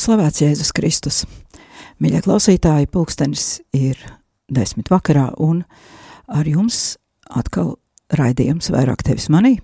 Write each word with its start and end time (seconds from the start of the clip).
slavēts 0.00 0.40
Jēzus 0.40 0.72
Kristus. 0.76 1.24
Mīļie 2.00 2.22
klausītāji, 2.24 2.88
pulkstenis 2.92 3.60
ir 3.76 3.98
desmit 4.50 4.88
vakarā, 4.90 5.28
un 5.36 5.62
ar 6.30 6.48
jums 6.48 6.96
atkal 7.28 7.74
raidījums 8.16 8.70
vairāk 8.72 9.04
tevis 9.06 9.28
manī. 9.32 9.58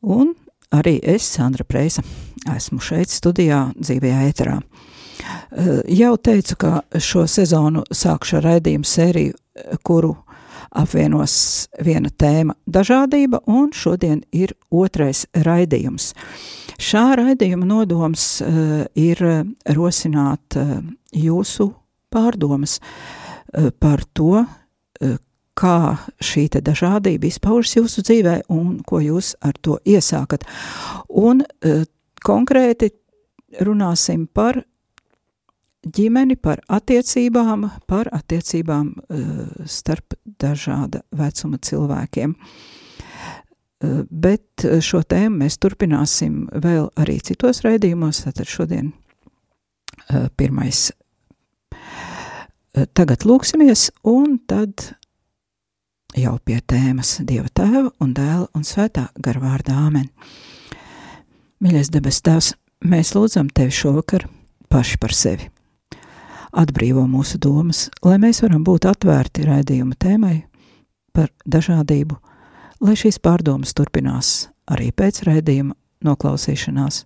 Un 0.00 0.32
arī 0.74 0.96
es, 1.04 1.26
Sandra 1.36 1.66
Preisa, 1.68 2.04
esmu 2.54 2.80
šeit 2.82 3.12
studijā 3.12 3.66
dzīvajā 3.76 4.22
ēterā. 4.30 4.56
Eh, 4.60 5.82
Jau 5.98 6.14
teicu, 6.16 6.56
ka 6.56 6.72
šo 7.00 7.26
sezonu 7.30 7.84
sākšu 7.92 8.40
ar 8.40 8.48
raidījumu 8.50 8.88
sēriju, 8.88 9.36
kuru 9.86 10.14
apvienos 10.76 11.66
viena 11.82 12.10
tēma- 12.10 12.54
dažādība, 12.78 13.40
un 13.46 13.70
šodien 13.72 14.22
ir 14.32 14.54
otrais 14.70 15.26
raidījums. 15.32 16.12
Šā 16.78 17.16
raidījuma 17.16 17.64
nodoms 17.64 18.42
uh, 18.42 18.84
ir 18.94 19.22
eh, 19.24 19.44
rosināt 19.72 20.56
uh, 20.56 20.82
jūsu 21.12 21.70
pārdomas 22.12 22.80
uh, 22.80 23.70
par 23.80 24.04
to, 24.12 24.44
uh, 24.44 25.16
kā 25.56 25.96
šī 26.20 26.48
dažādība 26.60 27.30
izpaužas 27.30 27.78
jūsu 27.78 28.04
dzīvē 28.04 28.42
un 28.52 28.82
ko 28.84 29.00
jūs 29.00 29.34
ar 29.40 29.56
to 29.62 29.78
iesākat. 29.88 30.44
Un 31.08 31.40
uh, 31.40 31.84
konkrēti 32.20 32.92
runāsim 33.64 34.26
par 34.26 34.60
ģimeni, 35.86 36.36
par 36.36 36.62
attiecībām, 36.72 37.68
par 37.86 38.10
attiecībām 38.14 38.90
uh, 38.96 39.30
starp 39.70 40.16
dažāda 40.42 41.02
vecuma 41.16 41.60
cilvēkiem. 41.62 42.34
Uh, 42.34 42.74
bet 44.10 44.64
šo 44.80 45.02
tēmu 45.04 45.42
mēs 45.44 45.58
turpināsim 45.60 46.46
vēl 46.52 46.88
arī 46.96 47.18
citos 47.24 47.62
raidījumos, 47.66 48.24
tātad 48.24 48.48
šodien 48.48 48.92
pirmais. 50.38 50.90
Tagad 52.96 53.24
lūksimies, 53.26 53.88
un 54.06 54.36
tad 54.48 54.92
jau 56.16 56.36
pie 56.44 56.60
tēmas 56.60 57.16
Dieva 57.26 57.48
tēva 57.48 57.90
un 58.04 58.12
dēla 58.16 58.46
un 58.54 58.64
svētā 58.64 59.08
garvārdā 59.24 59.76
āmen. 59.86 60.08
Mīļais 61.64 61.90
debes 61.92 62.20
tēvs, 62.24 62.52
mēs 62.84 63.14
lūdzam 63.16 63.48
tevi 63.48 63.74
šovakar 63.74 64.28
paši 64.72 65.00
par 65.00 65.16
sevi 65.16 65.50
atbrīvo 66.56 67.04
mūsu 67.10 67.38
domas, 67.42 67.86
lai 68.04 68.16
mēs 68.22 68.42
varam 68.44 68.64
būt 68.64 68.88
atvērti 68.88 69.46
raidījuma 69.46 69.96
tēmai 70.00 70.36
par 71.16 71.30
dažādību, 71.48 72.16
lai 72.84 72.96
šīs 72.98 73.20
pārdomas 73.24 73.74
turpinās 73.76 74.48
arī 74.70 74.90
pēc 74.92 75.22
raidījuma 75.28 75.76
noklausīšanās, 76.06 77.04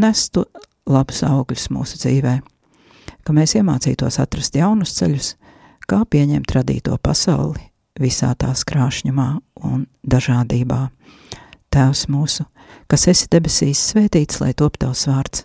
nestu 0.00 0.44
labus 0.90 1.22
augļus 1.26 1.68
mūsu 1.74 2.00
dzīvē, 2.02 2.38
ka 3.24 3.36
mēs 3.36 3.56
iemācītos 3.60 4.20
atrast 4.22 4.56
jaunus 4.56 4.94
ceļus, 4.98 5.34
kā 5.88 6.02
pieņemt 6.06 6.54
radīto 6.56 6.96
pasauli 7.02 7.70
visā 8.00 8.32
tās 8.38 8.64
krāšņumā 8.68 9.28
un 9.68 9.84
dažādībā. 10.06 10.86
Tēvs 11.70 12.06
mūsu, 12.10 12.46
kas 12.90 13.06
esi 13.12 13.28
debesīs, 13.30 13.82
svētīts, 13.92 14.40
lai 14.42 14.54
top 14.58 14.78
tavs 14.80 15.04
vārds, 15.10 15.44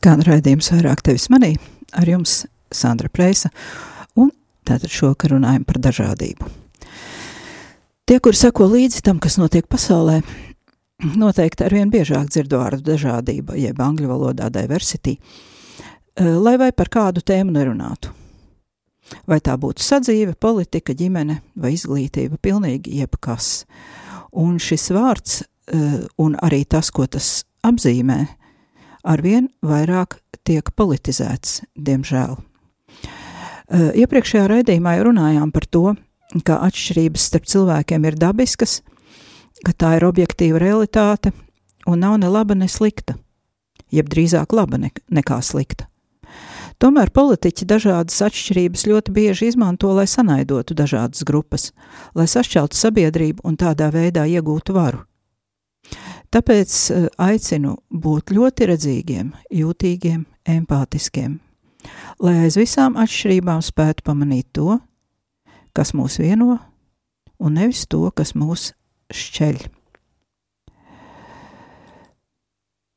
Skan 0.00 0.22
raidījums 0.24 0.70
vairāk 0.72 1.02
tevis 1.04 1.26
manī, 1.28 1.50
ar 1.92 2.08
jums 2.08 2.46
Sandra 2.72 3.10
Preisa, 3.12 3.50
un 4.16 4.30
tātad 4.64 4.88
šokar 4.88 5.34
runājam 5.34 5.66
par 5.68 5.76
dažādību. 5.84 6.46
Tie, 8.08 8.16
kur 8.24 8.32
seko 8.32 8.70
līdzi 8.72 9.02
tam, 9.04 9.20
kas 9.20 9.36
notiek 9.36 9.68
pasaulē, 9.68 10.22
noteikti 11.20 11.66
arvien 11.66 11.92
biežāk 11.92 12.32
dzird 12.32 12.56
vārdu 12.56 12.86
dažādība, 12.94 13.58
jeb 13.60 13.84
angļu 13.84 14.08
valodā 14.08 14.48
diversity, 14.48 15.18
eh, 15.20 16.32
lai 16.32 16.56
vai 16.56 16.70
par 16.72 16.88
kādu 16.88 17.20
tēmu 17.20 17.52
nerunātu. 17.58 18.16
Vai 19.28 19.42
tā 19.44 19.60
būtu 19.60 19.84
sadzīve, 19.84 20.32
politika, 20.40 20.96
ģimene 20.96 21.42
vai 21.60 21.76
izglītība, 21.76 22.40
pilnīgi 22.40 23.04
jebkas. 23.04 23.66
Un 24.32 24.56
šis 24.56 24.90
vārds 24.96 25.42
eh, 25.44 26.08
un 26.16 26.40
arī 26.40 26.64
tas, 26.64 26.88
ko 26.88 27.04
tas 27.04 27.44
apzīmē, 27.60 28.39
arvien 29.04 29.48
vairāk 29.62 30.18
tiek 30.44 30.70
politizēts, 30.76 31.62
diemžēl. 31.76 32.38
Eh, 33.70 33.90
iepriekšējā 34.02 34.46
raidījumā 34.50 34.96
jau 34.98 35.10
runājām 35.10 35.52
par 35.54 35.66
to, 35.70 35.84
ka 36.46 36.60
atšķirības 36.66 37.26
starp 37.30 37.46
cilvēkiem 37.50 38.06
ir 38.08 38.18
dabiskas, 38.18 38.80
ka 39.66 39.74
tā 39.74 39.96
ir 39.98 40.06
objektīva 40.08 40.58
realitāte 40.62 41.32
un 41.86 42.02
nav 42.02 42.18
ne 42.18 42.30
laba, 42.30 42.54
ne 42.54 42.68
slikta, 42.68 43.16
jeb 43.94 44.10
drīzāk 44.10 44.52
laba 44.56 44.78
ne, 44.78 44.90
nekā 45.10 45.40
slikta. 45.42 45.86
Tomēr 46.80 47.10
politiķi 47.12 47.66
dažādas 47.68 48.22
atšķirības 48.24 48.86
ļoti 48.88 49.12
bieži 49.12 49.50
izmanto, 49.50 49.90
lai 49.92 50.06
sanaidotu 50.08 50.72
dažādas 50.74 51.26
grupas, 51.28 51.74
lai 52.16 52.24
sašķeltu 52.24 52.78
sabiedrību 52.78 53.44
un 53.44 53.58
tādā 53.60 53.90
veidā 53.92 54.24
iegūtu 54.24 54.72
varu. 54.72 55.04
Tāpēc 56.30 56.74
eh, 56.94 57.06
aicinu 57.18 57.74
būt 57.90 58.30
ļoti 58.36 58.68
redzīgiem, 58.70 59.32
jūtīgiem, 59.50 60.22
empātiskiem, 60.46 61.40
lai 62.22 62.36
aiz 62.44 62.58
visām 62.60 62.98
atšķirībām 63.00 63.62
spētu 63.66 64.06
pamanīt 64.06 64.52
to, 64.54 64.78
kas 65.74 65.90
mūs 65.96 66.20
vieno, 66.22 66.60
un 67.42 67.58
nevis 67.58 67.82
to, 67.90 68.04
kas 68.14 68.36
mūs 68.38 68.70
šķeļ. 69.10 69.62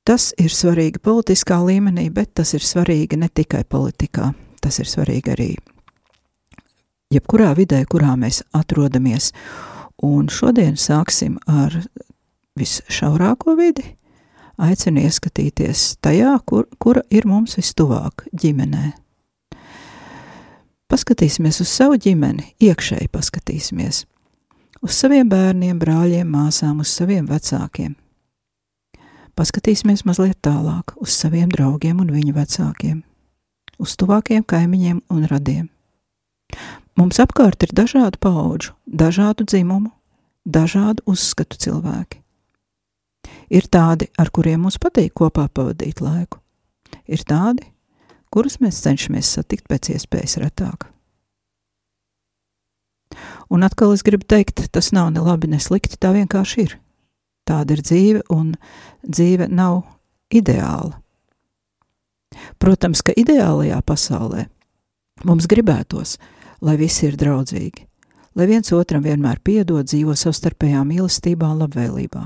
Tas 0.03 0.33
ir 0.37 0.51
svarīgi 0.51 0.99
politiskā 0.99 1.61
līmenī, 1.63 2.09
bet 2.11 2.33
tas 2.35 2.51
ir 2.57 2.65
svarīgi 2.65 3.15
ne 3.17 3.29
tikai 3.31 3.63
politikā. 3.63 4.33
Tas 4.59 4.81
ir 4.83 4.87
svarīgi 4.87 5.31
arī 5.31 5.51
jebkurā 7.13 7.53
vidē, 7.55 7.81
kurā 7.87 8.13
mēs 8.19 8.41
atrodamies. 8.55 9.31
Un 10.03 10.27
šodien 10.27 10.75
sāksim 10.75 11.37
ar 11.47 11.79
visšaurāko 12.59 13.57
vidi. 13.57 13.85
Aicinu 14.61 15.01
ieskatīties 15.07 15.97
tajā, 16.03 16.37
kur, 16.45 16.67
kura 16.79 17.01
ir 17.09 17.25
mums 17.27 17.57
vistuvāk- 17.57 18.27
ģimenē. 18.41 18.93
Paskatīsimies 20.87 21.61
uz 21.61 21.69
savu 21.69 21.97
ģimeni, 21.97 22.53
iekšēji 22.61 23.09
paskatīsimies 23.09 24.05
uz 24.83 24.93
saviem 24.99 25.29
bērniem, 25.29 25.79
brāļiem, 25.79 26.27
māsām, 26.27 26.81
uz 26.83 26.91
saviem 26.91 27.27
vecākiem. 27.27 27.95
Paskatīsimies 29.33 30.03
mazliet 30.05 30.37
tālāk 30.45 30.93
uz 31.01 31.15
saviem 31.15 31.49
draugiem 31.49 32.03
un 32.03 32.11
viņu 32.13 32.35
vecākiem, 32.35 33.03
uz 33.79 33.95
tuvākiem 33.97 34.43
kaimiņiem 34.45 35.01
un 35.09 35.25
radiem. 35.31 35.69
Mums 36.99 37.17
apkārt 37.17 37.63
ir 37.65 37.73
dažādu 37.73 38.19
pauģu, 38.21 38.75
dažādu 38.85 39.47
dzimumu, 39.49 39.89
dažādu 40.45 41.01
uzskatu 41.09 41.57
cilvēki. 41.57 42.22
Ir 43.51 43.67
tādi, 43.71 44.07
ar 44.19 44.31
kuriem 44.33 44.63
mums 44.65 44.79
patīk 44.81 45.13
kopā 45.19 45.47
pavadīt 45.51 46.01
laiku, 46.03 46.39
ir 47.07 47.23
tādi, 47.27 47.67
kurus 48.33 48.59
mēs 48.63 48.81
cenšamies 48.85 49.35
satikt 49.35 49.67
pēc 49.69 49.91
iespējas 49.93 50.39
retāk. 50.41 50.87
Un 53.53 53.65
atkal 53.65 53.93
es 53.93 54.01
gribu 54.05 54.25
teikt, 54.25 54.67
tas 54.73 54.91
nav 54.95 55.11
ne 55.13 55.21
labi, 55.21 55.51
ne 55.51 55.59
slikti, 55.61 55.99
tā 56.01 56.13
vienkārši 56.15 56.63
ir. 56.65 56.77
Tāda 57.45 57.75
ir 57.75 57.83
dzīve, 57.83 58.21
un 58.33 58.53
dzīve 59.03 59.49
nav 59.51 59.83
ideāla. 60.33 60.97
Protams, 62.57 63.03
ka 63.05 63.13
ideālajā 63.13 63.77
pasaulē 63.85 64.47
mums 65.27 65.45
gribētos, 65.51 66.17
lai 66.65 66.77
visi 66.79 67.05
ir 67.05 67.17
draudzīgi, 67.19 67.85
lai 68.39 68.47
viens 68.49 68.73
otram 68.73 69.03
vienmēr 69.05 69.43
piedod, 69.43 69.85
dzīvo 69.85 70.15
savstarpējā 70.17 70.81
mīlestībā 70.87 71.51
un 71.53 71.61
labvēlībā. 71.67 72.23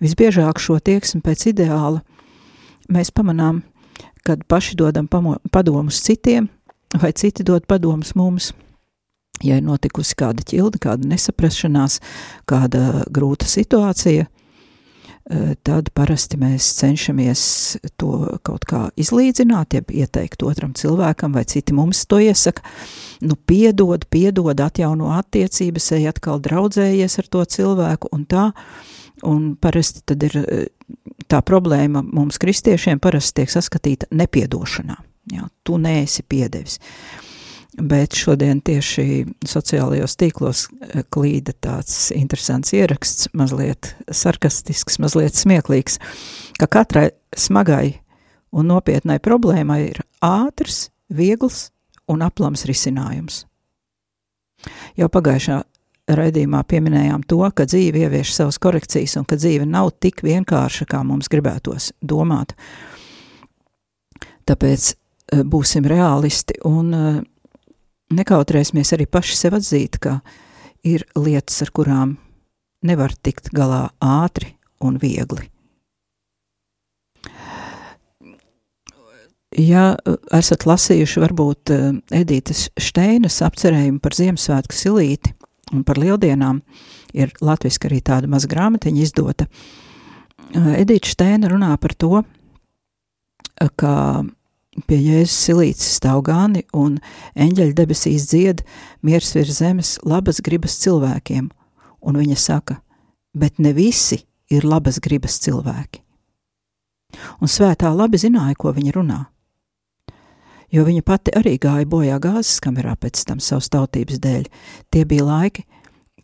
Visbiežāk 0.00 0.62
šo 0.62 0.78
tieksmi 0.80 1.20
pēc 1.24 1.50
ideāla 1.52 2.00
mēs 2.88 3.12
pamanām, 3.12 3.62
kad 4.24 4.42
paši 4.48 4.76
dodam 4.76 5.08
padomus 5.52 6.00
citiem, 6.04 6.48
vai 6.96 7.12
citi 7.12 7.46
dod 7.46 7.68
padomus 7.68 8.16
mums– 8.18 8.52
ja 9.44 9.58
ir 9.58 9.64
notikusi 9.64 10.16
kāda 10.18 10.44
ķilda, 10.46 10.80
kāda 10.82 11.08
nesaprašanās, 11.10 11.98
kāda 12.48 13.04
grūta 13.12 13.48
situācija, 13.48 14.26
eh, 14.26 15.54
tad 15.66 15.90
parasti 15.96 16.38
mēs 16.40 16.68
cenšamies 16.80 17.42
to 18.00 18.38
kaut 18.46 18.66
kā 18.68 18.88
izlīdzināt, 19.00 19.78
jeb 19.78 19.92
ieteikt 19.92 20.44
otram 20.46 20.74
cilvēkam, 20.74 21.34
vai 21.34 21.44
citi 21.44 21.76
mums 21.76 22.04
to 22.06 22.20
iesaka. 22.20 22.62
Nu, 23.20 23.36
piedod, 23.36 24.06
piedod, 24.10 24.60
atjauno 24.60 25.12
attiecības, 25.18 25.92
ej 25.98 26.08
atkal 26.14 26.40
draudzējies 26.40 27.18
ar 27.18 27.28
to 27.28 27.44
cilvēku 27.44 28.08
un 28.12 28.24
tā. 28.26 28.50
Un 29.26 29.54
parasti 29.60 30.02
tad 30.08 30.22
ir 30.24 30.36
eh, 30.40 30.66
tā 31.30 31.40
problēma 31.46 32.02
mums, 32.06 32.38
kristiešiem, 32.40 33.00
parasti 33.02 33.40
tiek 33.40 33.52
saskatīta 33.52 34.08
nepiedošanā. 34.16 34.96
Jā, 35.30 35.48
tu 35.64 35.76
neesi 35.78 36.24
piedevis. 36.26 36.80
Bet 37.76 38.16
šodien 38.18 38.58
tieši 38.66 39.26
sociālajos 39.46 40.16
tīklos 40.18 40.64
eh, 40.66 41.02
klīda 41.12 41.54
tāds 41.60 42.10
interesants 42.16 42.74
ieraksts, 42.76 43.30
mazliet 43.36 43.94
sarkastisks, 44.10 44.98
mazliet 45.02 45.38
smieklīgs, 45.38 46.00
ka 46.58 46.70
katrai 46.70 47.10
smagai 47.36 48.00
un 48.50 48.72
nopietnai 48.72 49.20
problēmai 49.22 49.82
ir 49.90 50.02
ātrs, 50.24 50.88
viegls 51.10 51.68
un 52.10 52.24
aplams 52.26 52.66
risinājums. 52.66 53.44
Jau 54.98 55.08
pagājušā 55.08 55.62
raidījumā 56.16 56.62
pieminējām 56.68 57.24
to, 57.28 57.40
ka 57.54 57.66
dzīve 57.68 58.04
ievieš 58.06 58.34
savas 58.36 58.58
korekcijas 58.62 59.16
un 59.20 59.26
ka 59.28 59.38
dzīve 59.38 59.66
nav 59.68 59.92
tik 60.02 60.24
vienkārša, 60.26 60.86
kā 60.90 61.02
mums 61.06 61.30
gribētos 61.32 61.90
domāt. 62.02 62.54
Tāpēc 64.48 64.90
eh, 64.90 65.44
būsim 65.46 65.86
realisti 65.88 66.58
un 66.68 66.90
eh, 66.96 67.20
nekautrēsimies 68.16 68.94
arī 68.96 69.06
paši 69.06 69.38
sev 69.38 69.58
atzīt, 69.60 70.00
ka 70.02 70.18
ir 70.86 71.06
lietas, 71.18 71.60
ar 71.62 71.72
kurām 71.76 72.18
nevar 72.86 73.14
tikt 73.22 73.52
galā 73.54 73.88
ātri 74.00 74.54
un 74.80 74.98
viegli. 75.00 75.46
Ja 79.58 79.96
esat 80.36 80.64
lasījuši 80.66 81.22
varbūt 81.24 81.74
eh, 81.74 81.90
Edītas 82.22 82.68
Šteinas 82.78 83.40
apcerējumu 83.46 84.02
par 84.02 84.16
Ziemassvētku 84.16 84.78
silīti 84.78 85.34
un 85.74 85.84
par 85.86 86.00
lieldienām, 86.00 86.60
ir 87.14 87.32
latviski 87.40 87.88
arī 87.90 88.00
tāda 88.04 88.30
maza 88.30 88.48
grāmatiņa 88.50 89.02
izdota. 89.04 89.46
Eh, 90.50 90.82
Edīta 90.82 91.10
Šteina 91.10 91.50
runā 91.50 91.72
par 91.80 91.94
to, 91.94 92.22
ka 93.76 94.24
Pie 94.86 94.96
Jēzus 95.02 95.34
silītes 95.48 95.88
stāv 95.98 96.22
gani, 96.24 96.62
un 96.72 97.00
eņģeļa 97.34 97.74
debesīs 97.76 98.28
dzied, 98.30 98.62
miers 99.02 99.32
virs 99.34 99.58
zemes, 99.58 99.96
labas 100.06 100.38
gribas 100.46 100.78
cilvēkiem, 100.80 101.50
un 102.00 102.20
viņa 102.20 102.38
saka, 102.38 102.78
bet 103.34 103.58
ne 103.58 103.74
visi 103.76 104.22
ir 104.50 104.64
labas 104.64 105.00
gribas 105.02 105.40
cilvēki. 105.42 106.04
Un 107.42 107.50
svētā 107.50 107.90
labi 107.90 108.20
zināja, 108.22 108.54
ko 108.56 108.72
viņa 108.72 108.94
runā, 108.94 109.18
jo 110.70 110.84
viņa 110.86 111.02
pati 111.06 111.34
arī 111.36 111.56
gāja 111.60 111.88
bojā 111.88 112.18
gāzes 112.22 112.60
kamerā 112.62 112.96
pēc 113.00 113.24
tam 113.28 113.40
savas 113.42 113.70
tautības 113.72 114.20
dēļ. 114.22 114.48
Tie 114.90 115.04
bija 115.04 115.26
laiki, 115.26 115.66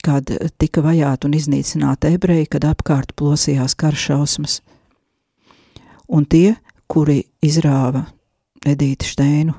kad 0.05 0.31
tika 0.59 0.83
vajāti 0.85 1.29
un 1.29 1.37
iznīcināti 1.37 2.15
ebreji, 2.15 2.51
kad 2.51 2.67
apkārt 2.69 3.17
plosījās 3.19 3.75
karšausmas. 3.79 4.61
Un 6.07 6.27
tie, 6.31 6.55
kuri 6.87 7.25
izrāva 7.43 8.05
Edīti 8.67 9.07
Steinu 9.07 9.55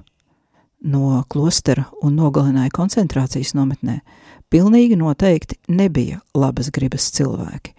no 0.88 1.24
klostera 1.30 1.88
un 2.06 2.16
nogalināja 2.16 2.72
koncentrācijas 2.76 3.54
nometnē, 3.58 4.00
pilnīgi 4.52 4.98
noteikti 5.00 5.58
nebija 5.74 6.22
labas 6.38 6.70
gribas 6.72 7.10
cilvēki. 7.16 7.74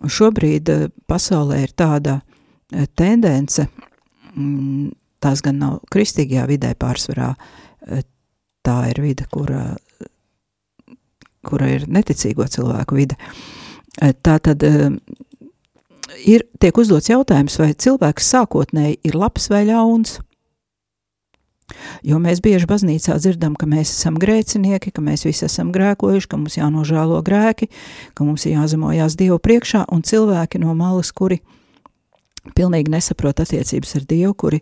Un 0.00 0.12
šobrīd 0.12 0.72
eh, 0.72 0.86
pasaulē 1.08 1.62
ir 1.64 1.74
tāda 1.76 2.20
eh, 2.20 2.86
tendence, 2.96 3.66
mm, 4.34 4.90
tās 5.20 5.42
gan 5.44 5.60
nav 5.60 5.78
kristīgajā 5.92 6.46
vidē 6.50 6.74
pārsvarā, 6.80 7.34
eh, 7.86 8.02
tā 8.66 8.78
ir 8.90 9.02
vide, 9.02 9.26
kura, 9.32 9.76
kura 11.46 11.68
ir 11.68 11.86
neticīgo 11.88 12.44
cilvēku 12.48 12.96
vide. 12.96 13.16
Tā 14.00 14.38
tad 14.38 14.62
ir, 16.24 16.44
tiek 16.60 16.78
uzdots 16.78 17.10
jautājums, 17.10 17.58
vai 17.60 17.72
cilvēks 17.74 18.28
sākotnēji 18.34 19.00
ir 19.04 19.16
labs 19.18 19.48
vai 19.52 19.64
ļauns. 19.68 20.18
Jo 22.06 22.18
mēs 22.22 22.40
bieži 22.42 22.66
baznīcā 22.66 23.14
dzirdam, 23.20 23.54
ka 23.58 23.68
mēs 23.70 23.92
esam 23.92 24.16
grēcinieki, 24.20 24.90
ka 24.94 25.04
mēs 25.04 25.24
visi 25.26 25.46
esam 25.46 25.70
grēkojuši, 25.74 26.28
ka 26.30 26.40
mums 26.40 26.58
jānožēlo 26.58 27.20
grēki, 27.26 27.70
ka 28.14 28.26
mums 28.26 28.46
ir 28.46 28.56
jāzemojās 28.56 29.16
Dievu 29.20 29.38
priekšā, 29.42 29.84
un 29.94 30.02
cilvēki 30.06 30.62
no 30.64 30.74
malas, 30.74 31.12
kuri 31.14 31.40
pilnīgi 32.56 32.92
nesaprot 32.92 33.42
attiecības 33.42 33.96
ar 33.98 34.06
Dievu, 34.08 34.34
kuri 34.34 34.60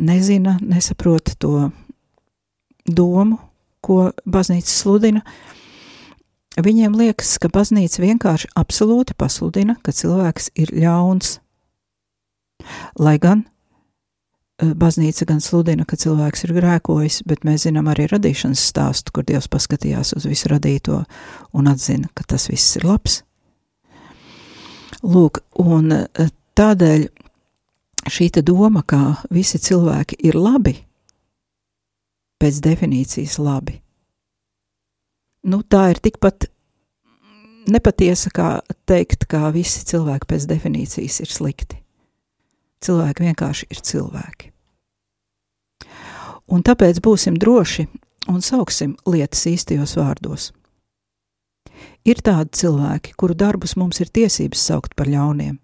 nezina, 0.00 0.58
nesaprot 0.62 1.34
to 1.38 1.70
domu, 2.84 3.38
ko 3.84 4.12
baznīca 4.24 4.70
sludina, 4.70 5.24
viņiem 6.60 6.94
liekas, 6.96 7.36
ka 7.42 7.50
baznīca 7.52 8.04
vienkārši 8.04 8.52
absolūti 8.56 9.16
pasludina, 9.18 9.76
ka 9.82 9.92
cilvēks 9.92 10.52
ir 10.60 10.72
ļauns. 10.76 11.38
Lai 13.00 13.18
gan 13.20 13.44
Eh, 14.62 14.70
baznīca 14.70 15.26
gan 15.26 15.40
sludina, 15.42 15.82
ka 15.82 15.96
cilvēks 15.98 16.44
ir 16.46 16.52
grēkojis, 16.54 17.24
bet 17.26 17.42
mēs 17.42 17.64
zinām 17.66 17.88
arī 17.90 18.04
radīšanas 18.06 18.60
stāstu, 18.62 19.10
kur 19.10 19.26
Dievs 19.26 19.48
paskatījās 19.50 20.12
uz 20.14 20.28
visu 20.30 20.52
radīto 20.52 21.00
un 21.58 21.66
atzina, 21.66 22.06
ka 22.14 22.22
tas 22.22 22.46
viss 22.46 22.76
ir 22.78 22.86
labs. 22.86 23.24
Lūk, 25.02 25.42
un 25.58 25.90
eh, 25.96 26.30
tādēļ 26.54 27.08
šī 28.10 28.30
doma, 28.42 28.82
ka 28.82 29.22
visi 29.30 29.58
cilvēki 29.58 30.18
ir 30.28 30.36
labi, 30.36 30.74
pēc 32.40 32.60
definīcijas 32.60 33.38
labi, 33.38 33.80
nu, 35.48 35.62
tā 35.62 35.90
ir 35.92 36.00
tikpat 36.02 36.48
nepatiesa, 37.70 38.30
kā 38.34 38.48
teikt, 38.88 39.26
ka 39.28 39.48
visi 39.54 39.84
cilvēki 39.88 40.28
pēc 40.28 40.48
definīcijas 40.50 41.20
ir 41.24 41.32
slikti. 41.32 41.80
Cilvēki 42.84 43.24
vienkārši 43.24 43.68
ir 43.72 43.80
cilvēki. 43.80 44.50
Un 46.52 46.60
tāpēc 46.60 47.00
būsim 47.00 47.38
droši 47.40 47.86
un 48.28 48.42
sauksim 48.44 48.96
lietas 49.08 49.46
īstajos 49.48 49.96
vārdos. 49.96 50.50
Ir 52.04 52.20
tādi 52.20 52.52
cilvēki, 52.60 53.14
kuru 53.16 53.36
darbus 53.36 53.78
mums 53.80 54.02
ir 54.04 54.12
tiesības 54.12 54.60
saukt 54.60 54.92
par 54.96 55.08
ļauniem, 55.08 55.56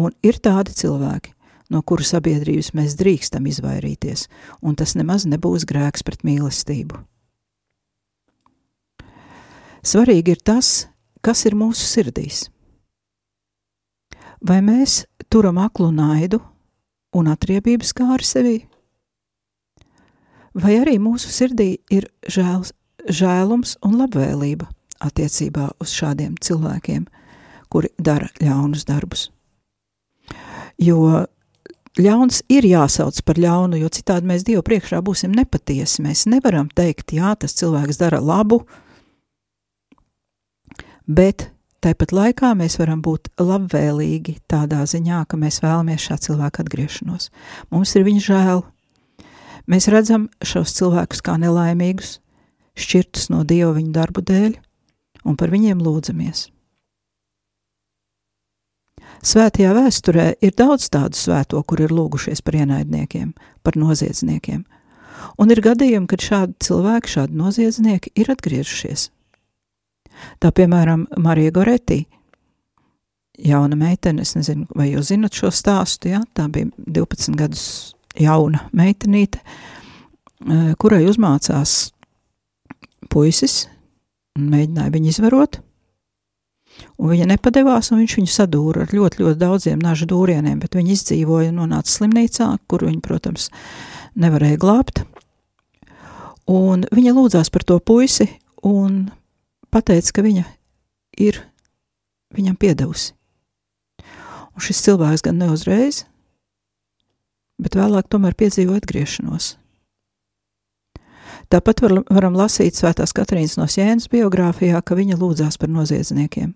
un 0.00 0.14
ir 0.24 0.40
tādi 0.40 0.72
cilvēki, 0.72 1.34
no 1.70 1.82
kuru 1.86 2.04
sabiedrības 2.04 2.72
mēs 2.76 2.96
drīkstam 2.98 3.46
izvairīties, 3.50 4.26
un 4.62 4.76
tas 4.78 4.96
nemaz 4.98 5.26
nebūs 5.30 5.66
grēks 5.70 6.04
pret 6.06 6.24
mīlestību. 6.26 6.98
Svarīgi 9.80 10.34
ir 10.34 10.42
tas, 10.44 10.90
kas 11.24 11.46
ir 11.48 11.56
mūsu 11.56 11.86
sirdīs. 11.86 12.48
Vai 14.44 14.60
mēs 14.64 15.04
turam 15.32 15.60
aklu 15.60 15.90
naidu 15.92 16.40
un 17.16 17.30
atriebības 17.32 17.94
kāri 17.96 18.26
sevī? 18.26 18.58
Vai 20.56 20.80
arī 20.80 20.96
mūsu 21.00 21.30
sirdī 21.30 21.78
ir 21.92 22.08
žēls, 22.26 22.72
žēlums 23.06 23.76
un 23.86 24.00
labvēlība 24.00 24.66
attiecībā 25.00 25.70
uz 25.80 25.92
šādiem 25.96 26.34
cilvēkiem, 26.42 27.06
kuri 27.72 27.92
dara 27.96 28.28
ļaunus 28.42 28.84
darbus? 28.88 29.28
Jo 30.80 31.26
ļauns 31.98 32.42
ir 32.52 32.66
jāsauc 32.68 33.18
par 33.26 33.40
ļaunu, 33.40 33.80
jo 33.80 33.88
citādi 33.90 34.28
mēs 34.30 34.44
Dievu 34.46 34.62
priekšā 34.66 35.00
būsim 35.02 35.32
nepatiesi. 35.34 36.04
Mēs 36.04 36.26
nevaram 36.30 36.68
teikt, 36.70 37.16
jā, 37.16 37.34
tas 37.34 37.56
cilvēks 37.58 37.98
dara 37.98 38.20
labu, 38.22 38.62
bet 41.08 41.50
Tāpat 41.80 42.10
laikā 42.12 42.50
mēs 42.60 42.74
varam 42.76 43.00
būt 43.00 43.30
labvēlīgi 43.40 44.34
tādā 44.52 44.82
ziņā, 44.84 45.22
ka 45.24 45.38
mēs 45.40 45.62
vēlamies 45.64 46.02
šā 46.10 46.18
cilvēka 46.26 46.60
atgriešanos. 46.60 47.30
Mums 47.72 47.94
ir 47.96 48.04
viņa 48.04 48.24
žēl. 48.26 48.60
Mēs 49.64 49.88
redzam 49.88 50.26
šos 50.44 50.74
cilvēkus 50.76 51.24
kā 51.24 51.38
nelaimīgus, 51.40 52.18
šķirtus 52.76 53.30
no 53.32 53.46
Dieva 53.48 53.72
viņu 53.78 53.94
darbu 53.96 54.20
dēļ, 54.28 54.58
un 55.24 55.40
par 55.40 55.54
viņiem 55.54 55.80
lūdzamies. 55.80 56.50
Svētajā 59.20 59.74
vēsturē 59.76 60.26
ir 60.40 60.52
daudz 60.56 60.88
tādu 60.92 61.18
svēto, 61.18 61.60
kur 61.62 61.82
ir 61.84 61.92
lūgušies 61.92 62.40
par 62.44 62.56
ienaidniekiem, 62.56 63.32
par 63.62 63.76
noziedzniekiem, 63.76 64.64
un 65.38 65.52
ir 65.52 65.60
gadījumi, 65.64 66.08
kad 66.08 66.24
šādi 66.24 66.56
cilvēki, 66.64 67.14
šādi 67.18 67.40
noziedznieki 67.40 68.14
ir 68.16 68.32
atgriežušies 68.32 69.10
Tā 70.40 70.50
piemēram, 70.54 71.06
Marija 71.20 71.52
Goretī, 71.54 72.02
jauna 73.40 73.76
meitene, 73.78 74.24
es 74.24 74.34
nezinu, 74.36 74.66
vai 74.76 74.90
jūs 74.90 75.10
zinat 75.12 75.36
šo 75.36 75.52
stāstu, 75.54 76.10
ja? 76.12 76.22
tā 76.36 76.46
bija 76.52 76.70
12 76.86 77.38
gadus 77.38 77.64
jauna 78.18 78.66
meitenīte, 78.76 79.40
eh, 79.40 80.70
kurai 80.80 81.02
uzmācās 81.08 81.92
puisis 83.10 83.64
un 84.38 84.50
mēģināja 84.52 84.94
viņu 84.94 85.12
izvarot, 85.14 85.60
un 86.98 87.12
viņa 87.12 87.28
nepadevās, 87.32 87.90
un 87.90 88.02
viņš 88.02 88.16
viņu 88.18 88.32
sadūra 88.32 88.84
ar 88.84 88.94
ļoti, 88.94 89.22
ļoti 89.22 89.40
daudziem 89.40 89.80
nažu 89.82 90.08
dūrieniem, 90.10 90.58
bet 90.62 90.76
viņa 90.78 90.94
izdzīvoja 90.96 91.52
un 91.52 91.60
nonāca 91.62 91.92
slimnīcā, 91.92 92.50
kur 92.70 92.84
viņa, 92.88 93.00
protams, 93.04 93.48
nevarēja 94.18 94.60
glābt. 94.60 95.04
Un 96.50 96.84
viņa 96.90 97.14
lūdzās 97.14 97.52
par 97.54 97.64
to 97.66 97.78
puisi, 97.78 98.26
un 98.66 99.08
pateica, 99.70 100.16
ka 100.16 100.26
viņa 100.26 100.44
ir 101.22 101.42
viņam 102.34 102.58
piedevusi. 102.58 103.14
Un 104.50 104.64
šis 104.64 104.82
cilvēks 104.86 105.24
gan 105.26 105.38
neuzreiz, 105.40 106.04
bet 107.60 107.76
vēlāk 107.78 108.08
tomēr 108.10 108.36
piedzīvo 108.38 108.76
atgriešanos. 108.78 109.54
Tāpat 111.50 111.82
var, 111.82 111.96
varam 112.06 112.36
lasīt 112.38 112.78
Svētās 112.78 113.10
Katrīnas 113.16 113.56
no 113.58 113.66
Sienas 113.70 114.06
biogrāfijā, 114.10 114.78
ka 114.86 114.94
viņa 114.94 115.18
lūdzās 115.18 115.58
par 115.58 115.70
noziedzniekiem, 115.72 116.52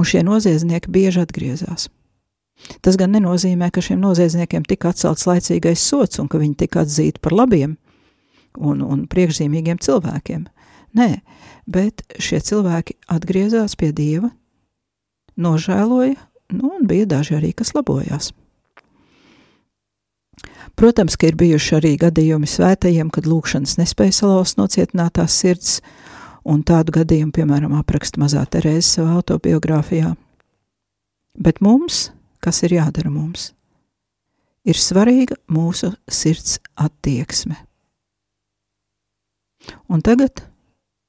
un 0.00 0.08
šie 0.08 0.22
noziedznieki 0.24 0.90
bieži 0.92 1.20
atgriezās. 1.24 1.88
Tas 2.84 2.96
gan 3.00 3.12
nenozīmē, 3.14 3.70
ka 3.72 3.82
šiem 3.84 4.00
noziedzniekiem 4.02 4.64
tika 4.68 4.92
atcelts 4.92 5.26
laicīgais 5.28 5.80
sots 5.80 6.20
un 6.20 6.28
ka 6.28 6.40
viņi 6.40 6.58
tika 6.64 6.84
atzīti 6.84 7.22
par 7.22 7.36
labiem 7.36 7.76
un, 8.58 8.82
un 8.84 9.06
priekšzīmīgiem 9.10 9.80
cilvēkiem. 9.80 10.44
Nē, 10.98 11.10
bet 11.70 12.02
šie 12.18 12.40
cilvēki 12.44 12.98
atgriezās 13.12 13.76
pie 13.78 13.92
Dieva, 13.96 14.32
nožēloja, 15.40 16.18
nu, 16.56 16.74
un 16.76 16.86
bija 16.90 17.08
daži 17.08 17.38
arī, 17.38 17.54
kas 17.56 17.72
labojās. 17.76 18.32
Protams, 20.78 21.16
ka 21.20 21.28
ir 21.28 21.36
bijuši 21.36 21.76
arī 21.76 21.94
gadījumi 22.00 22.48
svētajiem, 22.48 23.10
kad 23.12 23.28
lūkšanas 23.28 23.76
nespēja 23.80 24.16
salauzt 24.22 24.56
nocietinātās 24.60 25.36
sirds, 25.36 25.80
un 26.44 26.62
tādu 26.66 26.94
gadījumu, 26.98 27.32
piemēram, 27.36 27.74
apraksta 27.78 28.20
mazā 28.22 28.44
Terēze 28.48 28.86
savā 28.86 29.16
autobiogrāfijā. 29.20 30.14
Bet 31.40 31.60
mums, 31.64 32.10
kas 32.42 32.62
ir 32.66 32.76
jādara 32.78 33.12
mums, 33.12 33.50
ir 34.64 34.78
svarīga 34.78 35.38
mūsu 35.50 35.92
sirds 36.10 36.58
attieksme. 36.80 37.58
Un 39.92 40.00
tagad 40.02 40.44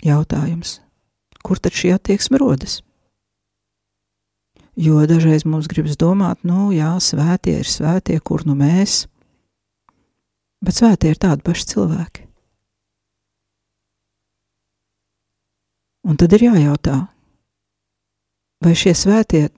Jautājums, 0.01 0.79
kur 1.45 1.59
tad 1.61 1.75
šī 1.77 1.91
attieksme 1.93 2.39
rodas? 2.41 2.79
Jo 4.73 5.03
dažreiz 5.05 5.43
mums 5.45 5.67
gribas 5.69 6.00
domāt, 6.00 6.41
nu, 6.47 6.71
jā, 6.73 6.95
svētie 6.97 7.59
ir 7.61 7.69
svētie, 7.69 8.17
kur 8.17 8.41
nu 8.50 8.55
mēs, 8.57 9.03
bet 10.65 10.79
svētie 10.79 11.11
ir 11.13 11.21
tādi 11.21 11.45
paši 11.45 11.67
cilvēki. 11.75 12.25
Un 16.08 16.17
tad 16.17 16.34
ir 16.34 16.48
jājautā, 16.48 16.96
vai 18.65 18.74
šie 18.77 18.93
svētie 18.98 19.50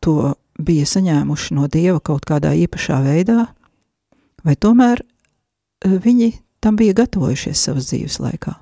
to 0.00 0.32
bija 0.60 0.86
saņēmuši 0.88 1.56
no 1.56 1.66
dieva 1.68 2.00
kaut 2.00 2.24
kādā 2.28 2.54
īpašā 2.56 3.00
veidā, 3.04 3.44
vai 4.44 4.56
tomēr 4.56 5.02
eh, 5.04 5.98
viņi 6.00 6.32
tam 6.60 6.76
bija 6.80 6.96
gatavojušies 7.02 7.60
savas 7.68 7.90
dzīves 7.90 8.18
laikā. 8.20 8.56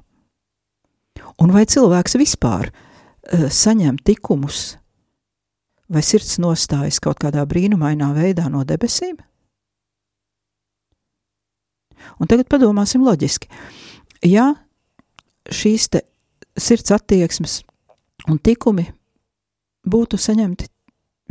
Un 1.39 1.55
vai 1.55 1.65
cilvēks 1.71 2.17
vispār 2.19 2.71
uh, 2.71 3.47
saņem 3.51 3.99
tikumus, 4.07 4.77
vai 5.91 6.03
sirds 6.03 6.39
nostājas 6.43 7.01
kaut 7.03 7.21
kādā 7.23 7.45
brīnumainā 7.47 8.11
veidā 8.17 8.49
no 8.51 8.65
debesīm? 8.67 9.19
Un 12.19 12.31
tagad 12.31 12.49
padomāsim 12.51 13.05
loģiski. 13.07 13.51
Ja 14.27 14.53
šīs 15.55 15.89
te 15.95 16.03
sirds 16.63 16.93
attieksmes 16.95 17.61
un 18.29 18.39
tikumi 18.39 18.89
būtu 19.89 20.19
saņemti 20.21 20.69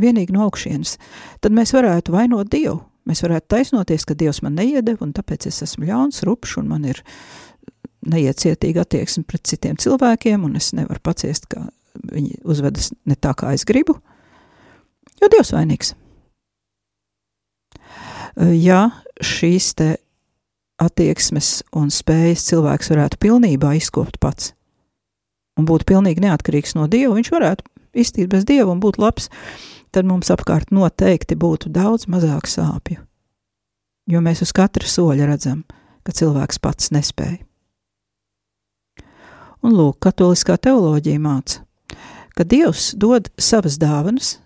vienīgi 0.01 0.35
no 0.35 0.45
augšienes, 0.47 0.97
tad 1.41 1.55
mēs 1.57 1.73
varētu 1.75 2.13
vainot 2.13 2.49
Dievu. 2.53 2.79
Mēs 3.07 3.23
varētu 3.23 3.47
taisnoties, 3.53 4.03
ka 4.03 4.17
Dievs 4.19 4.41
man 4.43 4.57
neiedeva, 4.59 4.99
un 5.05 5.13
tāpēc 5.15 5.47
es 5.47 5.61
esmu 5.63 5.87
ļauns, 5.87 6.25
rupšs, 6.27 6.57
un 6.59 6.67
man 6.73 6.83
ir 6.89 6.99
neiecietīga 8.07 8.83
attieksme 8.83 9.23
pret 9.27 9.45
citiem 9.47 9.77
cilvēkiem, 9.79 10.43
un 10.43 10.59
es 10.59 10.73
nevaru 10.75 10.99
paciest, 11.03 11.47
ka 11.51 11.63
viņi 12.11 12.41
uzvedas 12.43 12.91
ne 13.07 13.15
tā, 13.15 13.31
kā 13.37 13.53
es 13.55 13.63
gribu, 13.67 13.95
jo 15.21 15.31
Dievs 15.31 15.53
vainīgs. 15.55 15.93
Ja 18.59 18.89
šīs 19.23 19.71
te 19.79 19.89
attieksmes 20.83 21.63
un 21.73 21.89
spējas 21.89 22.43
cilvēks 22.51 22.91
varētu 22.91 23.23
pilnībā 23.23 23.71
izkopt 23.79 24.19
pats 24.21 24.51
un 25.57 25.67
būtu 25.67 25.87
pilnīgi 25.89 26.23
neatkarīgs 26.23 26.75
no 26.77 26.87
Dieva, 26.91 27.15
viņš 27.17 27.31
varētu 27.33 27.67
iztikt 27.97 28.31
bez 28.31 28.45
Dieva 28.47 28.71
un 28.71 28.81
būt 28.83 28.99
labs, 29.01 29.31
tad 29.91 30.07
mums 30.07 30.29
apkārt 30.33 30.71
noteikti 30.75 31.37
būtu 31.39 31.71
daudz 31.73 32.07
mazāk 32.11 32.49
sāpju. 32.49 33.01
Jo 34.07 34.21
mēs 34.23 34.43
uz 34.45 34.53
katra 34.55 34.87
soļa 34.87 35.27
redzam, 35.27 35.63
ka 36.05 36.15
cilvēks 36.15 36.61
pats 36.63 36.93
nespēja. 36.95 37.41
Un 39.65 39.73
lūk, 39.73 39.97
katoliskā 40.05 40.55
teoloģija 40.61 41.19
māca, 41.19 41.63
ka 42.37 42.45
Dievs 42.45 42.91
dod 42.95 43.31
savas 43.41 43.79
dāvanas, 43.81 44.37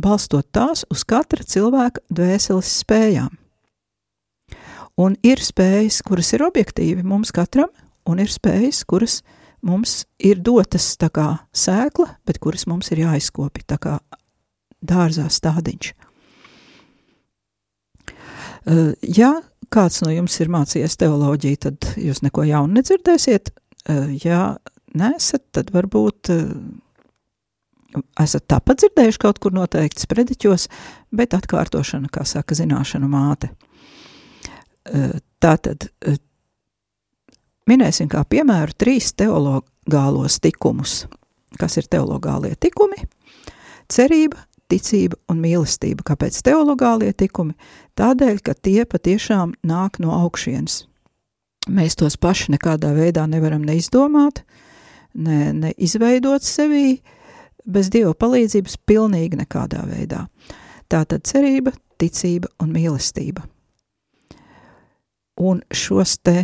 balstot 0.00 0.46
tās 0.54 0.86
uz 0.88 1.02
katra 1.04 1.44
cilvēka 1.44 2.04
dvēseles 2.08 2.70
spējām. 2.84 3.34
Un 5.00 5.16
ir 5.26 5.42
spējas, 5.42 6.00
kuras 6.06 6.30
ir 6.36 6.44
objektīvi 6.46 7.02
mums 7.06 7.32
katram, 7.34 7.70
un 8.08 8.22
ir 8.22 8.30
spējas, 8.30 8.84
kuras 8.88 9.20
mums 9.66 10.04
ir 10.18 10.40
dotas 10.44 10.92
tā 11.00 11.10
kā 11.12 11.26
sēkla, 11.52 12.08
bet 12.26 12.40
kuras 12.42 12.66
mums 12.70 12.90
ir 12.94 13.04
jāizkopja 13.04 13.66
tā 13.74 13.78
kā 13.82 13.96
dārzā 14.80 15.28
stādiņš. 15.30 15.92
Ja 19.16 19.30
kāds 19.72 20.02
no 20.04 20.12
jums 20.12 20.36
ir 20.42 20.50
mācījies 20.52 20.98
teoloģiju, 21.00 21.60
tad 21.66 21.90
jūs 22.00 22.22
neko 22.26 22.44
jaunu 22.48 22.78
nedzirdēsiet. 22.78 23.52
Ja 24.24 24.56
nesat, 24.96 25.44
tad 25.56 25.70
varbūt 25.74 26.32
esat 28.20 28.46
tāpat 28.50 28.82
dzirdējuši 28.82 29.22
kaut 29.22 29.40
kur 29.42 29.54
noteikti 29.54 30.04
sprediķos, 30.04 30.68
bet 31.16 31.34
atkārtošana, 31.34 32.10
kā 32.12 32.26
saka, 32.28 32.54
zināšanu 32.58 33.08
māte. 33.10 33.50
Tātad 35.40 35.88
minēsim 37.70 38.10
kā 38.10 38.24
piemēru 38.26 38.76
trīs 38.78 39.12
teologālos 39.18 40.40
tikumus. 40.42 41.04
Kas 41.58 41.78
ir 41.80 41.88
teologālie 41.90 42.54
tikumi? 42.58 43.06
Cerība, 43.90 44.38
ticība 44.70 45.18
un 45.30 45.40
mīlestība. 45.42 46.04
Kāpēc 46.06 46.38
teologālie 46.46 47.10
tikumi? 47.16 47.56
Tādēļ, 47.98 48.40
ka 48.46 48.54
tie 48.54 48.84
patiešām 48.86 49.56
nāk 49.66 49.98
no 50.02 50.14
augšienes. 50.14 50.84
Mēs 51.70 51.98
tos 52.00 52.16
paši 52.16 52.54
nekādā 52.54 52.92
veidā 52.96 53.26
nevaram 53.28 53.62
neizdomāt, 53.66 54.42
ne, 55.14 55.52
ne 55.52 55.72
izveidot 55.76 56.46
sevī, 56.46 57.00
bez 57.68 57.90
Dieva 57.92 58.14
palīdzības 58.16 58.78
pilnīgi 58.88 59.42
nekādā 59.42 59.82
veidā. 59.86 60.24
Tā 60.90 61.04
tad 61.06 61.26
cerība, 61.28 61.74
ticība 62.00 62.48
un 62.62 62.72
mīlestība. 62.74 63.44
Un 65.40 65.60
šos 65.72 66.16
te 66.24 66.42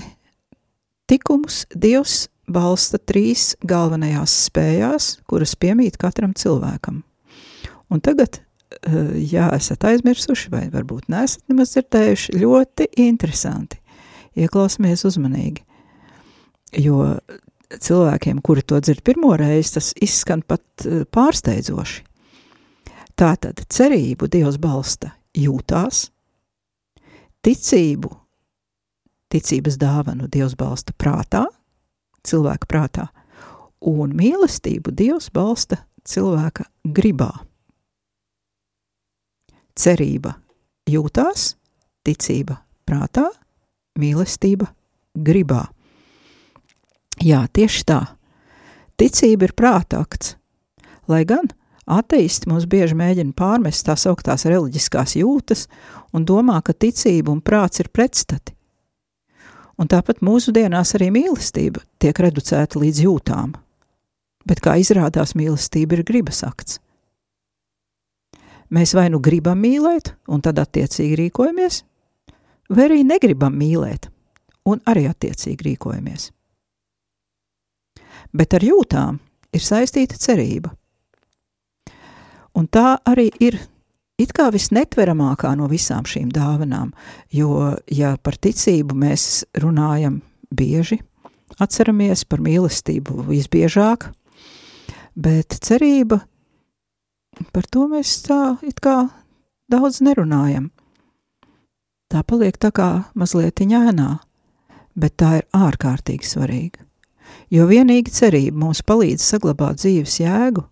tikumus 1.11 1.65
Dievs 1.75 2.27
balsta 2.47 2.99
trīs 3.03 3.55
galvenajās 3.67 4.35
spējās, 4.47 5.11
kuras 5.31 5.57
piemīt 5.59 5.99
katram 6.01 6.35
cilvēkam. 6.37 7.03
Un 7.91 8.03
tagad, 8.03 8.41
eh, 8.83 9.17
ja 9.33 9.51
esat 9.55 9.85
aizmirsuši, 9.85 10.51
vai 10.51 10.67
varbūt 10.71 11.09
neesat 11.09 11.43
nemaz 11.49 11.75
dzirdējuši, 11.75 12.39
ļoti 12.43 12.91
interesanti. 13.07 13.81
Ieklausieties 14.37 15.05
uzmanīgi, 15.09 15.63
jo 16.83 17.17
cilvēkiem, 17.71 18.42
kuri 18.45 18.62
to 18.62 18.81
dzird 18.81 19.03
pirmo 19.03 19.33
reizi, 19.38 19.77
tas 19.79 19.92
izskan 20.03 20.42
pat 20.42 20.62
eh, 20.85 21.05
pārsteidzoši. 21.05 22.05
Tātad 23.16 23.62
cerību 23.73 24.29
Dievs 24.29 24.59
balsta 24.61 25.14
jūtās, 25.37 26.11
ticību, 27.47 28.11
ticības 29.33 29.79
dāvanu 29.81 30.29
Dievs 30.31 30.57
balsta 30.59 30.95
prātā, 30.99 31.47
cilvēka 32.27 32.69
prātā, 32.71 33.09
un 33.81 34.15
mīlestību 34.17 34.95
Dievs 34.97 35.31
balsta 35.35 35.83
cilvēka 36.07 36.67
gribā. 36.97 37.33
Cerība 39.77 40.37
jūtās, 40.89 41.55
ticība 42.07 42.61
prātā, 42.89 43.27
mīlestība 43.99 44.71
gribā. 45.17 45.67
Jā, 47.25 47.45
tieši 47.53 47.85
tā. 47.89 48.01
Ticība 48.97 49.49
ir 49.49 49.55
prātakts. 49.57 50.37
Lai 51.09 51.23
gan 51.29 51.49
ateisti 51.87 52.49
mums 52.51 52.67
bieži 52.69 52.97
mēģina 52.99 53.37
pārmest 53.37 53.87
tās 53.87 54.07
augtās 54.09 54.47
reliģiskās 54.49 55.17
jūtas 55.21 55.67
un 56.17 56.25
domā, 56.29 56.59
ka 56.65 56.75
ticība 56.75 57.33
un 57.33 57.43
prāts 57.45 57.85
ir 57.85 57.93
pretstati. 57.93 58.56
Un 59.77 59.91
tāpat 59.93 60.23
mūsdienās 60.25 60.95
arī 60.97 61.11
mīlestība 61.12 61.83
tiek 62.01 62.17
reducēta 62.25 62.81
līdz 62.81 63.03
jūtām, 63.05 63.57
bet 64.49 64.62
kā 64.65 64.79
izrādās, 64.81 65.35
mīlestība 65.37 65.99
ir 65.99 66.07
gribas 66.09 66.41
akts. 66.47 66.79
Mēs 68.73 68.97
vai 68.97 69.11
nu 69.12 69.21
gribam 69.23 69.61
mīlēt, 69.62 70.15
un 70.33 70.41
tad 70.43 70.59
attiecīgi 70.59 71.21
rīkojamies, 71.21 71.83
vai 72.73 72.89
arī 72.89 73.03
negribam 73.07 73.55
mīlēt, 73.55 74.09
un 74.67 74.81
arī 74.91 75.07
attiecīgi 75.12 75.71
rīkojamies 75.71 76.31
bet 78.37 78.57
ar 78.57 78.65
jūtām 78.65 79.21
ir 79.55 79.65
saistīta 79.65 80.19
cerība. 80.21 80.73
Un 82.57 82.69
tā 82.73 82.97
arī 83.05 83.29
ir 83.43 83.59
it 84.20 84.33
kā 84.37 84.48
visnetveramākā 84.55 85.52
no 85.59 85.68
visām 85.70 86.07
šīm 86.09 86.31
dāvanām, 86.35 86.92
jo, 87.33 87.74
ja 87.90 88.16
par 88.22 88.38
ticību 88.40 88.96
mēs 88.96 89.44
runājam 89.62 90.20
bieži, 90.50 91.00
atceramies 91.61 92.24
par 92.29 92.42
mīlestību 92.44 93.26
visbiežāk, 93.29 94.09
bet 95.14 95.59
cerība, 95.64 96.20
par 97.52 97.68
to 97.70 97.87
mēs 97.92 98.18
tā 98.26 98.57
it 98.66 98.81
kā 98.81 99.07
daudz 99.72 100.00
nerunājam. 100.05 100.70
Tā 102.07 102.22
paliek 102.22 102.57
tā 102.62 102.70
kā 102.70 102.90
mazliet 103.18 103.61
ņēnā, 103.61 104.11
bet 104.94 105.16
tā 105.18 105.40
ir 105.40 105.48
ārkārtīgi 105.57 106.29
svarīga 106.29 106.87
jo 107.50 107.66
vienīgi 107.68 108.12
cerība 108.12 108.64
mums 108.64 108.83
palīdz 108.87 109.24
saglabāt 109.24 109.81
dzīves 109.83 110.20
jēgu 110.22 110.64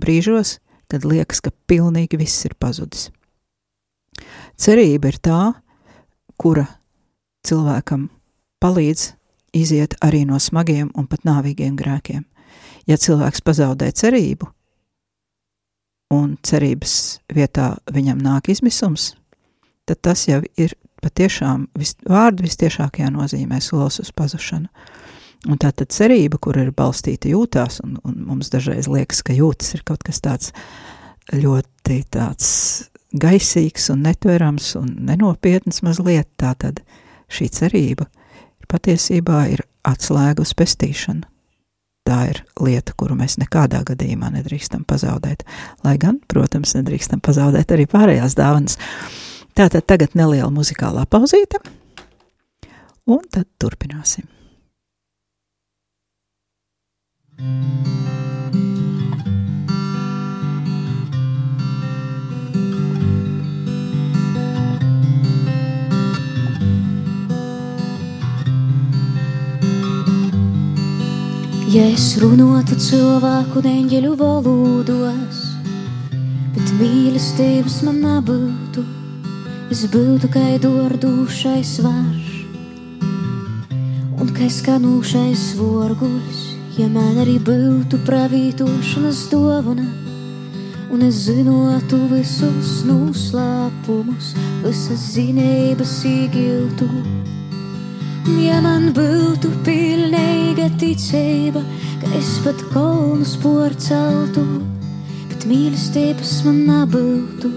brīžos, 0.00 0.58
kad 0.58 0.69
liekas, 0.98 1.40
ka 1.44 1.52
pilnīgi 1.70 2.18
viss 2.18 2.44
ir 2.48 2.56
pazudis. 2.58 3.08
Cerība 4.60 5.12
ir 5.12 5.18
tā, 5.22 5.40
kura 6.40 6.66
cilvēkam 7.46 8.08
palīdz 8.60 9.12
iziet 9.56 9.96
arī 10.04 10.24
no 10.28 10.38
smagiem 10.38 10.90
un 10.94 11.06
pat 11.10 11.24
nāvīgiem 11.24 11.76
grēkiem. 11.78 12.24
Ja 12.88 12.96
cilvēks 12.98 13.42
pazaudē 13.46 13.90
cerību, 13.94 14.48
un 16.14 16.34
cerības 16.42 17.20
vietā 17.32 17.76
viņam 17.92 18.20
nāk 18.22 18.50
izmisums, 18.50 19.14
tad 19.86 20.02
tas 20.02 20.26
jau 20.28 20.40
ir 20.58 20.74
patiešām 21.00 21.68
vis, 21.78 21.94
vārdu 22.08 22.44
vistiešākajā 22.44 23.10
nozīmē 23.14 23.60
solis 23.64 24.00
uz 24.02 24.10
pazušanu. 24.12 24.68
Un 25.48 25.56
tā 25.56 25.70
tad 25.72 25.88
cerība, 25.94 26.36
kur 26.36 26.58
ir 26.60 26.68
balstīta 26.76 27.30
jūtās, 27.30 27.80
un, 27.84 27.96
un 28.04 28.16
mums 28.28 28.50
dažreiz 28.52 28.90
liekas, 28.90 29.22
ka 29.24 29.32
jūtas 29.32 29.72
ir 29.78 29.84
kaut 29.88 30.02
kas 30.04 30.20
tāds 30.20 30.52
ļoti 31.32 32.02
tāds 32.12 32.50
gaisīgs 33.16 33.88
un 33.94 34.04
netverams 34.04 34.74
un 34.78 34.90
nenopietns 35.08 35.80
mazliet, 35.86 36.28
tā 36.36 36.52
tad 36.60 36.82
šī 37.32 37.48
cerība 37.56 38.06
ir 38.60 38.68
patiesībā 38.70 39.44
ir 39.54 39.64
atslēga 39.86 40.44
uz 40.44 40.52
pestīšanu. 40.58 41.24
Tā 42.04 42.18
ir 42.30 42.40
lieta, 42.60 42.94
kuru 42.98 43.14
mēs 43.18 43.36
nekādā 43.40 43.82
gadījumā 43.86 44.30
nedrīkstam 44.34 44.86
pazaudēt, 44.88 45.44
lai 45.84 45.94
gan, 46.00 46.18
protams, 46.28 46.72
nedrīkstam 46.78 47.20
pazaudēt 47.24 47.72
arī 47.76 47.86
pārējās 47.90 48.36
dāvanas. 48.38 48.76
Tātad 49.56 49.86
tagad 49.88 50.16
neliela 50.18 50.50
muzikālā 50.54 51.04
pauzīte, 51.10 51.60
un 53.10 53.24
tad 53.30 53.48
turpināsim. 53.60 54.28
Ja 71.70 71.84
es 71.86 72.16
runātu 72.18 72.74
cilvēku 72.82 73.60
neņģeļu 73.62 74.16
valodos, 74.18 75.38
bet 76.56 76.72
mīlestības 76.80 77.76
man 77.86 78.02
nebūtu, 78.02 78.82
es 79.70 79.86
būtu 79.94 80.32
kā 80.34 80.44
dārdušais 80.66 81.76
varš 81.86 82.36
un 84.18 84.34
kā 84.34 84.50
skanūšais 84.50 85.52
vorguļs 85.62 86.49
ja 86.80 86.88
man 86.88 87.18
arī 87.20 87.36
būtu 87.44 87.98
pravītošanas 88.06 89.26
dāvana, 89.32 89.84
un 90.90 91.02
es 91.04 91.26
zinātu 91.26 91.98
visus 92.08 92.80
noslēpumus, 92.88 94.32
visas 94.64 95.04
zinības 95.12 95.98
iegiltu, 96.08 96.88
man 98.64 98.90
būtu 98.96 99.50
pilnīga 99.66 100.70
ticība, 100.80 101.62
ka 102.00 102.10
es 102.18 102.30
pat 102.44 102.60
kolnus 102.72 103.36
porceltu, 103.42 104.44
bet 105.30 105.46
mīlestības 105.50 106.34
man 106.46 106.62
nebūtu. 106.68 107.52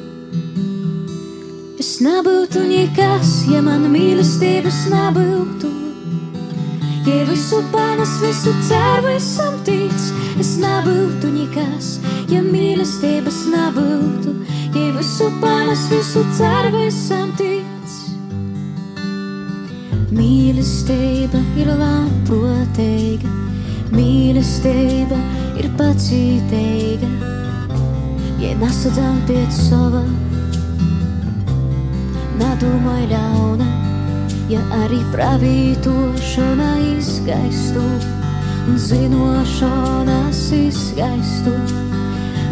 Es 1.79 1.97
nebūtu 2.03 2.63
nekas, 2.69 3.35
ja 3.51 3.63
man 3.65 3.87
mīlestības 3.93 4.83
nebūtu. 4.93 5.72
Ja 7.05 7.25
visu 7.27 7.61
panes, 7.71 8.09
visu 8.21 8.53
ceru, 8.63 9.09
visam 9.09 9.57
tic, 9.67 10.03
es 10.39 10.53
nebūtu 10.55 11.33
nekas, 11.35 11.97
ja 12.31 12.39
mīlestības 12.45 13.41
nebūtu. 13.51 14.37
Ja 14.71 14.85
visu 14.95 15.27
panes, 15.41 15.83
visu 15.91 16.23
ceru, 16.37 16.71
visam 16.77 17.33
tic. 17.35 17.67
Mīlestība 20.15 21.43
ir 21.59 21.73
labprātīga, 21.75 23.35
mīlestība 23.91 25.19
ir 25.59 25.71
pacietīga. 25.75 27.11
Ja 28.39 28.55
nesadzām 28.63 29.19
pēc 29.27 29.63
sava, 29.67 30.05
nedomāj 32.39 33.09
ļauna, 33.11 33.82
ja 34.51 34.65
arī 34.83 34.99
pravītošana 35.13 36.73
izgaistu 36.97 37.87
zinošanas 38.77 40.51
izgaistu. 40.55 41.51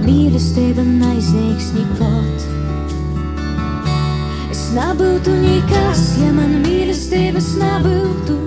Mīlestība 0.03 0.83
neizniegs 0.83 1.71
nekot. 1.75 2.47
Es 4.51 4.63
nebūtu 4.75 5.35
nekas, 5.43 6.01
ja 6.19 6.31
man 6.35 6.57
mīlestības 6.65 7.53
nebūtu. 7.61 8.37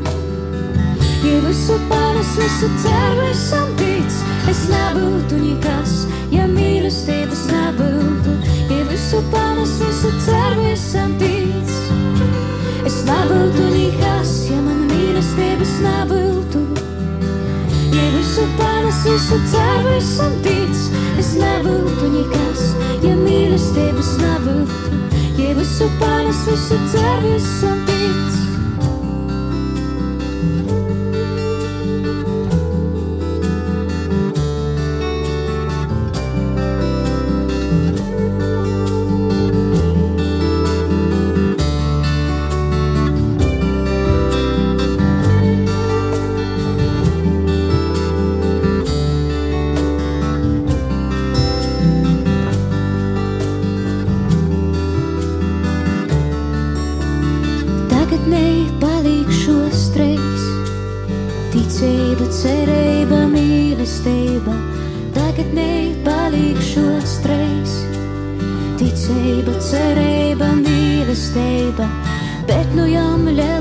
Ja 1.24 1.40
visu 1.46 1.78
panes, 1.88 2.34
visu 2.36 2.68
ceru, 2.84 3.28
esam 3.30 3.70
tic, 3.80 4.18
es 4.50 4.64
nebūtu 4.68 5.40
nekas, 5.40 6.02
ja 6.34 6.44
mīlestības 6.50 7.46
nebūtu. 7.52 8.38
Ja 8.74 8.84
visu 8.90 9.22
panes, 9.32 9.78
visu 9.80 10.12
ceru, 10.26 10.68
esam 10.74 11.16
tic. 11.22 11.63
Es 12.84 12.98
nebūtu 13.08 13.68
nekas, 13.72 14.32
ja 14.50 14.58
man 14.60 14.82
mīlestības 14.90 15.70
nebūtu. 15.84 16.60
Ja 17.94 18.04
visu 18.12 18.44
panes, 18.58 18.98
visu 19.06 19.38
ceru, 19.52 19.94
esam 19.96 20.36
tic, 20.44 20.76
es 21.22 21.32
nebūtu 21.40 22.12
nekas, 22.18 22.66
ja 23.06 23.16
mīlestības 23.22 24.14
nebūtu. 24.20 25.02
Ja 25.40 25.56
visu 25.56 25.88
panes, 26.02 26.44
visu 26.50 26.80
ceru, 26.92 27.34
esam 27.38 27.84
tic. 27.88 28.33
Mīlestība. 71.14 71.86
Bet 72.48 72.74
nu 72.74 72.86
jām 72.90 73.28
lielāko 73.28 73.53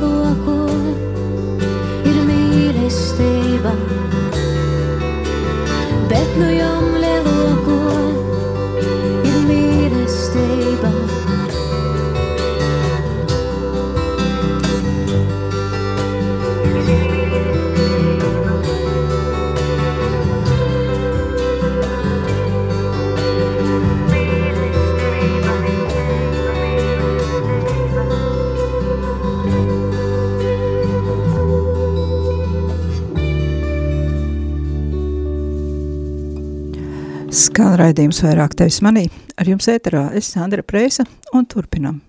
Skan 37.53 37.75
raidījums 37.77 38.17
vairāk 38.23 38.55
tevis 38.57 38.79
manī. 38.81 39.03
Ar 39.37 39.45
jums 39.45 39.67
ēterā 39.69 40.07
es 40.17 40.25
Sandra 40.33 40.63
Prēsa 40.65 41.03
un 41.37 41.45
turpinam 41.45 41.99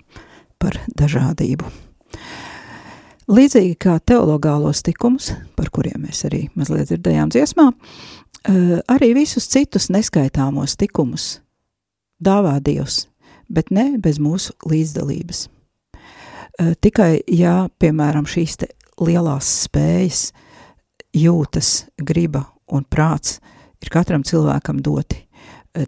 par 0.57 0.79
dažādību. 0.97 1.69
Līdzīgi 3.29 3.75
kā 3.77 3.99
teologālos 4.09 4.81
tikumus, 4.87 5.35
par 5.53 5.69
kuriem 5.69 6.07
mēs 6.07 6.23
arī 6.25 6.47
mazliet 6.57 6.89
dzirdējām 6.89 7.35
dziesmā, 7.35 7.67
eh, 7.75 8.81
arī 8.89 9.11
visus 9.19 9.45
citus 9.53 9.91
neskaitāmos 9.93 10.79
tikumus 10.81 11.43
dāvā 12.25 12.57
Dievs, 12.65 13.05
bet 13.51 13.71
ne 13.71 13.99
bez 13.99 14.17
mūsu 14.17 14.57
līdzdalības. 14.65 15.49
Eh, 16.59 16.75
Tikai, 16.81 17.21
ja, 17.29 17.69
piemēram, 17.79 18.25
šīs 18.25 18.65
lielās 18.97 19.69
spējas, 19.69 20.33
jūtas, 21.13 21.85
griba 21.99 22.47
un 22.73 22.87
prāts 22.89 23.41
ir 23.83 23.91
katram 23.93 24.25
cilvēkam 24.25 24.81
doti, 24.81 25.24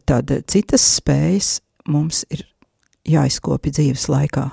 tad 0.08 0.32
citas 0.50 0.84
spējas 0.96 1.60
mums 1.88 2.24
ir 2.30 2.44
jāizkopja 3.06 3.78
dzīves 3.78 4.08
laikā. 4.10 4.48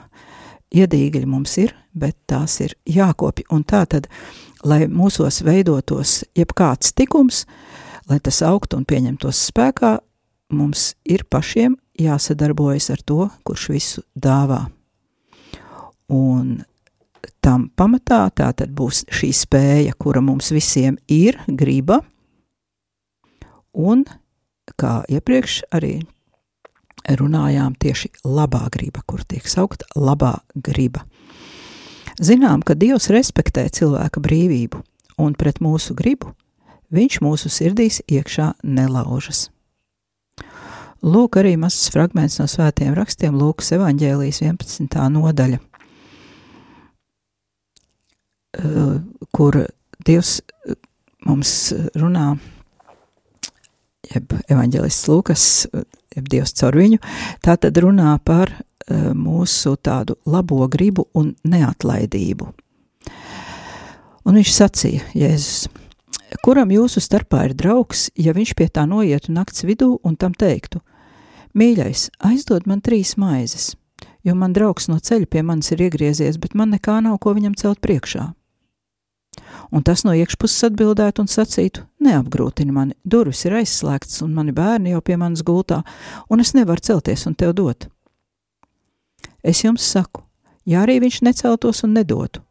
Iedīgļi 0.73 1.27
mums 1.29 1.57
ir, 1.61 1.73
bet 1.93 2.17
tās 2.29 2.59
ir 2.65 2.73
jākopja. 2.89 3.45
Un 3.53 3.65
tā 3.65 3.83
tad, 3.89 4.09
lai 4.65 4.87
mūsos 4.89 5.43
veidotos 5.45 6.23
jebkāds 6.37 6.93
tikums, 6.97 7.43
lai 8.09 8.19
tas 8.23 8.41
augtu 8.45 8.79
un 8.79 8.87
pieņemtos 8.89 9.41
spēkā, 9.51 9.97
mums 10.53 10.93
ir 11.05 11.25
pašiem 11.29 11.77
jāsadarbojas 11.99 12.89
ar 12.93 13.03
to, 13.05 13.27
kurš 13.45 13.67
visu 13.73 14.05
dāvā. 14.17 14.63
Un 16.13 16.63
tam 17.43 17.69
pamatā 17.77 18.25
tā 18.35 18.49
tad 18.57 18.73
būs 18.75 19.03
šī 19.13 19.29
spēja, 19.35 19.93
kura 19.97 20.21
mums 20.25 20.51
visiem 20.53 20.97
ir, 21.11 21.39
griba, 21.47 22.01
un, 23.73 24.03
kā 24.79 25.01
iepriekš 25.11 25.63
arī 25.73 25.99
runājām, 27.09 27.75
tieši 27.79 28.11
labā 28.23 28.67
griba, 28.71 29.03
kur 29.05 29.23
tiek 29.27 29.47
saukta 29.49 29.85
labā 29.95 30.37
griba. 30.55 31.03
Zinām, 32.21 32.61
ka 32.61 32.75
Dievs 32.77 33.09
respektē 33.11 33.65
cilvēka 33.73 34.21
brīvību, 34.21 34.83
un 35.17 35.33
pret 35.33 35.59
mūsu 35.63 35.95
gribu 35.97 36.33
viņš 36.93 37.19
mūsu 37.25 37.49
sirdīs 37.49 38.01
iekšā 38.05 38.53
nelaužas. 38.63 39.49
Lūk, 41.03 41.35
arī 41.41 41.57
mazs 41.59 41.89
fragments 41.91 42.37
no 42.39 42.45
svētiem 42.47 42.93
rakstiem, 42.95 43.35
Lūkas 43.35 43.73
evanģēlijas 43.75 44.39
11. 44.45 45.09
nodaļa, 45.11 45.59
eh, 48.61 48.95
kur 49.35 49.65
Dievs 50.05 50.39
eh, 50.39 50.77
mums 51.25 51.73
runā, 51.99 52.37
jeb 54.15 54.35
evanģēlists 54.51 55.09
Lūkas, 55.11 55.45
eh, 55.69 55.85
jeb 56.17 56.29
Dievs 56.31 56.55
caur 56.59 56.77
viņu, 56.77 56.99
tā 57.43 57.57
tad 57.57 57.77
runā 57.81 58.13
par 58.23 58.51
uh, 58.53 59.13
mūsu 59.17 59.75
tādu 59.81 60.17
labo 60.29 60.67
gribu 60.69 61.07
un 61.17 61.33
neatlaidību. 61.43 62.51
Un 64.23 64.37
viņš 64.37 64.51
sacīja, 64.53 65.01
Jēzus, 65.17 65.67
kuram 66.45 66.71
jūsu 66.71 67.01
starpā 67.03 67.47
ir 67.49 67.55
draugs, 67.57 68.07
ja 68.15 68.35
viņš 68.35 68.53
pie 68.55 68.69
tā 68.69 68.85
noietu 68.87 69.33
nakts 69.33 69.65
vidū 69.65 69.97
un 70.05 70.15
tam 70.15 70.37
teiktu, 70.37 70.83
mīļais, 71.57 72.09
aizdod 72.29 72.69
man 72.69 72.81
trīs 72.85 73.17
maizes, 73.17 73.73
jo 74.23 74.37
man 74.37 74.53
draugs 74.53 74.87
no 74.87 74.99
ceļa 75.01 75.27
pie 75.27 75.43
manis 75.43 75.73
ir 75.73 75.83
iegriezies, 75.89 76.37
bet 76.37 76.55
man 76.55 76.71
nekā 76.77 77.01
nav, 77.03 77.19
ko 77.19 77.33
viņam 77.35 77.57
celt 77.59 77.81
priekšā. 77.83 78.29
Un 79.73 79.83
tas 79.83 80.03
no 80.05 80.13
iekšpuses 80.13 80.67
atbildētu 80.69 81.23
un 81.23 81.29
sacītu: 81.31 81.83
Neapgrūtini 82.03 82.73
mani, 82.73 82.93
durvis 83.03 83.45
ir 83.47 83.57
aizslēgtas, 83.57 84.21
un 84.25 84.35
mani 84.37 84.53
bērni 84.53 84.93
jau 84.93 85.01
pie 85.01 85.17
manis 85.17 85.43
gultā, 85.45 85.81
un 86.29 86.43
es 86.43 86.53
nevaru 86.53 86.83
celties 86.83 87.25
un 87.29 87.35
tev 87.35 87.55
dot. 87.57 87.87
Es 89.43 89.63
jums 89.63 89.83
saku, 89.83 90.21
ja 90.65 90.83
arī 90.85 90.99
viņš 91.03 91.21
neceltos 91.25 91.83
un 91.83 91.95
nedotu, 91.97 92.43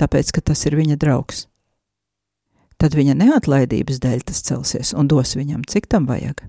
tāpēc, 0.00 0.32
ka 0.32 0.40
tas 0.40 0.64
ir 0.66 0.78
viņa 0.78 0.96
draugs. 0.98 1.46
Tad 2.80 2.96
viņa 2.98 3.14
neatlaidības 3.14 4.00
dēļ 4.02 4.24
tas 4.26 4.42
celsies 4.42 4.90
un 4.98 5.06
dos 5.06 5.36
viņam, 5.38 5.62
cik 5.68 5.86
tam 5.86 6.08
vajag. 6.08 6.40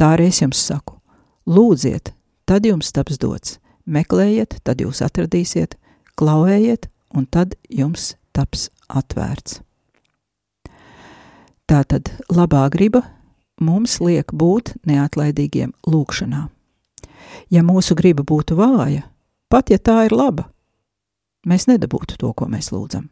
Tā 0.00 0.14
arī 0.14 0.30
es 0.30 0.40
jums 0.40 0.62
saku: 0.62 0.96
lūdziet, 1.44 2.14
tad 2.48 2.64
jums 2.64 2.92
taps 2.94 3.18
dots, 3.20 3.58
meklējiet, 3.84 4.60
tad 4.64 4.80
jūs 4.80 5.02
atradīsiet, 5.04 5.76
klauvējiet, 6.16 6.88
un 7.12 7.26
tad 7.26 7.58
jums 7.68 8.14
taps 8.32 8.70
atvērts. 8.88 9.60
Tātad 11.64 12.10
labā 12.28 12.66
griba 12.72 13.00
mums 13.60 13.96
liek 14.04 14.32
būt 14.36 14.74
neatlaidīgiem 14.84 15.72
lūgšanā. 15.88 16.48
Ja 17.50 17.62
mūsu 17.64 17.96
griba 17.96 18.24
būtu 18.26 18.56
vāja, 18.58 19.06
pat 19.48 19.72
ja 19.72 19.78
tā 19.78 20.04
ir 20.06 20.14
laba, 20.14 20.48
mēs 21.46 21.68
nedabūtu 21.70 22.18
to, 22.20 22.32
ko 22.36 22.48
mēs 22.50 22.70
lūdzam. 22.74 23.08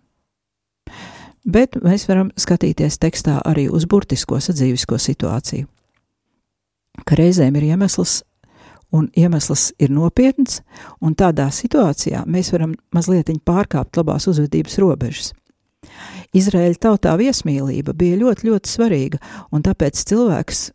Bet 1.42 1.80
mēs 1.82 2.06
varam 2.06 2.30
skatīties 2.38 3.00
tekstā 3.02 3.40
arī 3.42 3.66
uz 3.72 3.87
burtisko 3.90 4.38
sadzīvisko 4.38 4.98
situāciju, 5.00 5.66
ka 7.02 7.18
reizēm 7.18 7.56
ir 7.58 7.72
iemesls, 7.72 8.20
un 8.92 9.08
iemesls 9.16 9.72
ir 9.80 9.90
nopietns, 9.90 10.61
un 11.00 11.16
tādā 11.18 11.48
situācijā 11.50 12.22
mēs 12.28 12.52
varam 12.54 12.76
mazliet 12.94 13.32
pārkāpt 13.42 13.96
labās 13.98 14.28
uzvedības 14.30 14.78
robežas. 14.78 15.32
Izraēļa 16.33 16.79
tautā 16.81 17.14
viesmīlība 17.21 17.95
bija 17.97 18.18
ļoti, 18.21 18.49
ļoti 18.49 18.71
svarīga, 18.71 19.21
un 19.53 19.64
tāpēc 19.64 20.01
cilvēks 20.09 20.71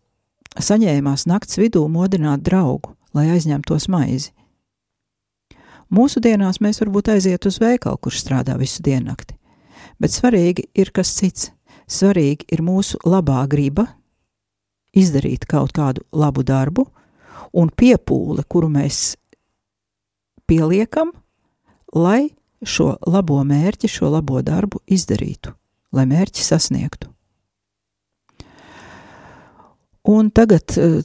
saņēmās 0.62 1.28
nakts 1.30 1.60
vidū 1.60 1.86
modināt 1.92 2.44
draugu, 2.46 2.94
lai 3.18 3.30
aizņemtos 3.36 3.88
maizi. 3.94 4.34
Mūsu 5.94 6.20
dienās 6.20 6.60
mēs 6.60 6.82
varbūt 6.84 7.14
aiziet 7.14 7.46
uz 7.48 7.62
veikalu, 7.64 8.00
kurš 8.02 8.20
strādā 8.26 8.58
visu 8.60 8.84
diennakti, 8.84 9.38
bet 10.02 10.12
svarīgi 10.12 10.68
ir 10.76 10.92
kas 10.92 11.14
cits. 11.16 11.52
Svarīgi 11.88 12.50
ir 12.52 12.60
mūsu 12.68 13.00
labā 13.08 13.46
griba 13.48 13.86
izdarīt 14.92 15.46
kaut 15.48 15.72
kādu 15.78 16.04
labu 16.12 16.44
darbu, 16.44 16.84
un 17.56 17.72
piepūle, 17.72 18.44
kuru 18.44 18.68
mēs 18.74 19.16
pieliekam, 20.48 21.14
lai 21.96 22.28
šo 22.66 22.96
labo 23.08 23.38
mērķi, 23.44 23.90
šo 23.92 24.10
labo 24.14 24.42
darbu 24.42 24.82
izdarītu, 24.88 25.54
lai 25.94 26.08
mērķi 26.10 26.44
sasniegtu. 26.44 27.12
Un 30.08 30.30
tagad 30.32 30.78
uh, 30.80 31.02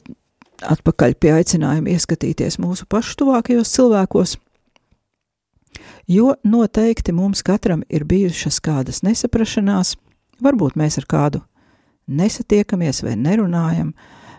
atpakaļ 0.63 1.15
pie 1.19 1.33
aicinājuma 1.35 1.91
ieskatīties 1.93 2.59
mūsu 2.61 2.87
pašu 2.89 3.17
tuvākajos 3.19 3.71
cilvēkos, 3.75 4.37
jo 6.07 6.33
noteikti 6.47 7.15
mums 7.15 7.43
katram 7.45 7.83
ir 7.89 8.07
bijušas 8.07 8.61
kādas 8.63 9.03
nesaprašanās, 9.03 9.97
varbūt 10.43 10.79
mēs 10.79 10.99
ar 11.01 11.09
kādu 11.09 11.43
nesatiekamies 12.07 13.03
vai 13.03 13.15
nerunājam, 13.19 13.93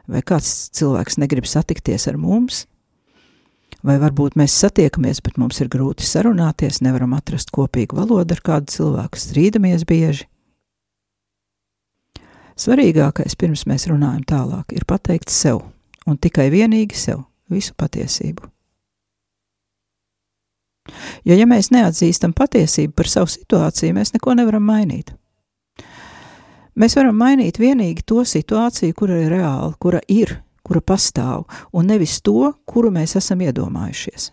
vai 0.09 0.21
kāds 0.27 0.71
cilvēks 0.77 1.19
negrib 1.21 1.49
satikties 1.49 2.09
ar 2.11 2.19
mums, 2.21 2.65
vai 3.85 3.99
varbūt 4.01 4.39
mēs 4.41 4.55
satiekamies, 4.63 5.21
bet 5.25 5.37
mums 5.41 5.61
ir 5.61 5.69
grūti 5.73 6.07
sarunāties, 6.09 6.81
nevaram 6.85 7.15
atrast 7.17 7.53
kopīgu 7.55 7.99
valodu 7.99 8.37
ar 8.37 8.43
kādu 8.45 8.73
cilvēku, 8.73 9.21
strīdamies 9.21 9.85
bieži. 9.89 10.29
Svarīgākais, 12.55 13.35
pirms 13.35 13.65
mēs 13.67 13.89
runājam 13.91 14.23
tālāk, 14.31 14.77
ir 14.77 14.87
pateikt 14.87 15.33
sev, 15.35 15.65
un 16.07 16.19
tikai 16.19 16.49
vienīgi 16.55 16.97
sev, 16.97 17.25
visu 17.51 17.75
patiesību. 17.77 18.47
Jo, 21.25 21.35
ja 21.35 21.47
mēs 21.49 21.71
neatzīstam 21.75 22.35
patiesību 22.37 22.95
par 22.95 23.11
savu 23.11 23.33
situāciju, 23.33 23.97
mēs 23.97 24.13
neko 24.15 24.37
nevaram 24.39 24.65
mainīt. 24.69 25.15
Mēs 26.79 26.97
varam 26.99 27.17
mainīt 27.19 27.59
tikai 27.63 28.05
to 28.07 28.25
situāciju, 28.27 28.95
kura 28.99 29.19
ir 29.23 29.33
reāla, 29.33 29.73
kura 29.81 30.01
ir, 30.11 30.37
kura 30.65 30.81
pastāv, 30.81 31.45
un 31.73 31.87
nevis 31.87 32.21
to, 32.25 32.53
kuru 32.65 32.91
mēs 32.95 33.17
esam 33.21 33.43
iedomājušies. 33.45 34.31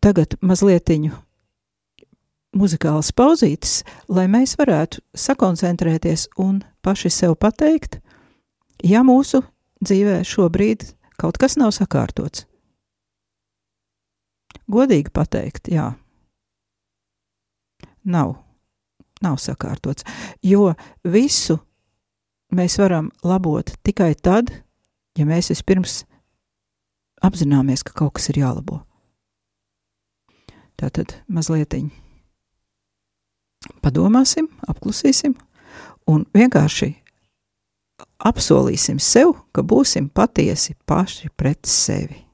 Tagad 0.00 0.38
mazliet 0.40 0.88
muzikāls 2.56 3.12
pauzītes, 3.12 3.82
lai 4.08 4.26
mēs 4.32 4.56
varētu 4.56 5.02
sakoncentrēties 5.14 6.30
un 6.40 6.62
paši 6.82 7.12
sev 7.12 7.36
pateikt, 7.36 8.00
ja 8.82 9.04
mūsu 9.04 9.42
dzīvē 9.84 10.22
šobrīd 10.24 10.88
kaut 11.20 11.38
kas 11.40 11.58
nav 11.60 11.74
sakārtots. 11.76 12.46
Godīgi 14.66 15.12
pateikt, 15.14 15.68
jā, 15.70 15.92
nav, 18.08 18.34
nav 19.22 19.36
sakārtots, 19.38 20.06
jo 20.42 20.72
visu 21.04 21.60
mēs 22.54 22.78
varam 22.78 23.10
labot 23.24 23.72
tikai 23.82 24.14
tad, 24.14 24.50
ja 25.18 25.26
mēs 25.26 25.50
vispirms 25.50 26.04
apzināmies, 27.24 27.82
ka 27.82 27.94
kaut 27.96 28.16
kas 28.18 28.30
ir 28.30 28.42
jālabo. 28.42 28.82
Tātad 30.76 31.16
mazliet 31.28 31.72
padomāsim, 33.82 34.50
apklusīsim 34.68 35.34
un 36.06 36.26
vienkārši 36.36 36.92
apsolīsim 38.28 39.00
sev, 39.00 39.32
ka 39.52 39.62
būsim 39.62 40.10
patiesi 40.12 40.76
paši 40.86 41.30
pret 41.36 41.64
sevi. 41.66 42.25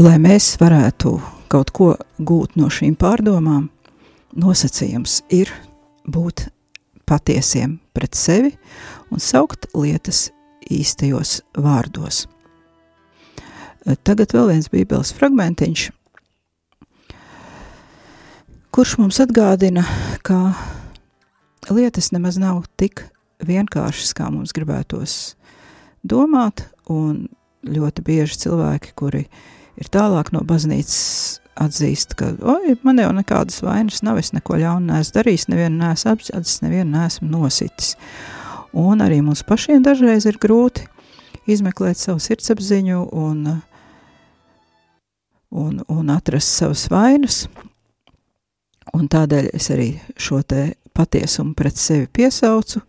Lai 0.00 0.16
mēs 0.16 0.54
varētu 0.60 1.10
kaut 1.52 1.70
ko 1.76 1.90
gūt 2.24 2.54
no 2.56 2.70
šīm 2.72 2.94
pārdomām, 2.96 3.66
nosacījums 4.32 5.18
ir 5.34 5.50
būt 6.08 6.46
patiesiem 7.10 7.76
pret 7.92 8.16
sevi 8.16 8.54
un 9.12 9.20
saukt 9.20 9.68
lietas 9.76 10.30
īstajos 10.70 11.40
vārdos. 11.58 12.22
Tagad 14.06 14.32
vēl 14.36 14.54
viens 14.54 14.70
bībeles 14.72 15.12
fragmentiņš, 15.18 15.86
kurš 18.72 18.96
mums 19.02 19.20
atgādina, 19.20 19.84
ka 20.24 20.54
lietas 21.68 22.12
nemaz 22.14 22.40
nav 22.40 22.62
tik 22.80 23.04
vienkāršas, 23.44 24.14
kā 24.16 24.32
mums 24.32 24.56
gribētos 24.56 25.34
domāt, 26.00 26.68
un 26.88 27.26
ļoti 27.68 28.04
bieži 28.06 28.46
cilvēki, 28.46 28.94
kuri 28.96 29.26
ir 29.26 29.58
tālāk 29.88 30.28
no 30.34 30.42
baznīcas, 30.44 31.40
atzīst, 31.60 32.14
ka, 32.16 32.30
oi, 32.40 32.76
man 32.86 33.00
jau 33.00 33.10
nekādas 33.16 33.60
vainas 33.64 34.02
nav, 34.06 34.20
es 34.20 34.32
neko 34.32 34.58
ļaunu 34.60 34.92
neesmu 34.92 35.16
darījis, 35.16 35.48
nevienu 35.52 35.80
neesmu 35.80 36.12
apzināts, 36.14 36.60
nevienu 36.64 36.92
neesmu 36.94 37.28
nositis. 37.28 37.94
Un 38.76 39.02
arī 39.02 39.18
mums 39.24 39.42
pašiem 39.46 39.82
dažreiz 39.84 40.28
ir 40.30 40.38
grūti 40.40 40.86
izmeklēt 41.50 41.98
savu 41.98 42.22
sirdsapziņu 42.22 43.02
un, 43.18 43.42
un, 45.50 45.82
un 45.88 46.12
atrast 46.14 46.60
savas 46.60 46.86
vainas, 46.92 47.42
un 48.94 49.08
tādēļ 49.10 49.50
es 49.56 49.70
arī 49.74 49.90
šo 50.16 50.42
te 50.46 50.70
patiesumu 50.96 51.54
pret 51.58 51.78
sevi 51.78 52.08
piesaucu, 52.12 52.82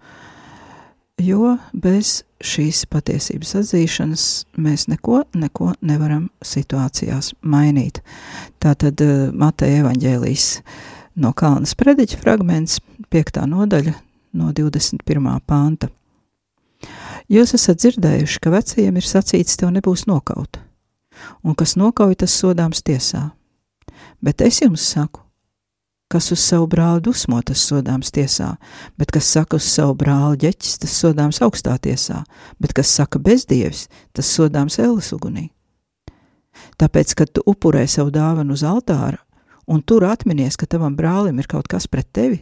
jo 1.22 1.56
bez 1.74 2.22
šīs 2.42 2.86
patiesības 2.92 3.54
atzīšanas 3.62 4.26
mēs 4.62 4.88
neko, 4.90 5.24
neko 5.38 5.72
nevaram 5.86 6.30
situācijās 6.46 7.34
mainīt. 7.42 8.02
Tātad 8.62 9.02
uh, 9.06 9.30
Mateja 9.34 9.84
evaņģēlijas 9.84 10.48
no 11.22 11.34
Kalnas 11.38 11.76
prediķa 11.78 12.20
fragments, 12.22 12.80
piektā 13.12 13.46
nodaļa, 13.50 13.94
no 14.38 14.52
21. 14.56 15.32
panta. 15.46 15.92
Jūs 17.32 17.54
esat 17.56 17.80
dzirdējuši, 17.84 18.40
ka 18.42 18.52
vecajiem 18.52 18.98
ir 18.98 19.08
sacīts, 19.08 19.58
tev 19.60 19.72
nebūs 19.76 20.08
nokauta, 20.10 20.64
un 21.46 21.56
kas 21.56 21.78
nokauj, 21.80 22.18
tas 22.24 22.36
sodāms 22.36 22.82
tiesā. 22.84 23.30
Bet 24.22 24.42
es 24.42 24.62
jums 24.64 24.84
saku, 24.94 25.21
kas 26.12 26.32
uz 26.36 26.42
savu 26.44 26.68
brāli 26.72 27.04
dusmo, 27.06 27.40
tas 27.46 27.64
sodāms 27.70 28.12
tiesā, 28.12 28.56
bet 29.00 29.14
kas 29.16 29.30
saka 29.32 29.58
uz 29.60 29.68
savu 29.72 29.96
brāli 29.98 30.42
ģeķis, 30.44 30.78
tas 30.84 30.98
sodāms 31.04 31.42
augstā 31.46 31.78
tiesā, 31.80 32.22
bet 32.60 32.76
kas 32.78 32.92
saka 32.92 33.20
bezdievis, 33.20 33.88
tas 34.14 34.28
sodāms 34.28 34.80
ēlas 34.84 35.12
ugunī. 35.16 35.50
Tāpēc, 36.82 37.16
kad 37.16 37.32
tu 37.32 37.44
upurē 37.48 37.86
savu 37.88 38.12
dāvanu 38.12 38.58
uz 38.58 38.66
altāra, 38.68 39.22
un 39.72 39.82
tur 39.82 40.06
atminies, 40.10 40.60
ka 40.60 40.68
tavam 40.68 40.98
brālim 40.98 41.40
ir 41.40 41.48
kaut 41.48 41.72
kas 41.72 41.88
pret 41.88 42.10
tevi, 42.12 42.42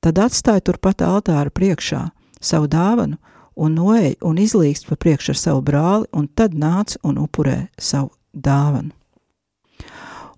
tad 0.00 0.18
atstāj 0.20 0.64
turpat 0.64 1.04
altāra 1.04 1.52
priekšā 1.52 2.06
savu 2.40 2.68
dāvanu 2.68 3.20
un 3.54 3.76
noej 3.76 4.16
un 4.24 4.40
izlīgst 4.40 4.88
pa 4.88 4.96
priekšu 4.96 5.34
ar 5.34 5.40
savu 5.40 5.62
brāli, 5.62 6.10
un 6.12 6.28
tad 6.28 6.56
nāc 6.58 6.96
un 7.04 7.20
upurē 7.22 7.68
savu 7.78 8.10
dāvanu. 8.32 8.92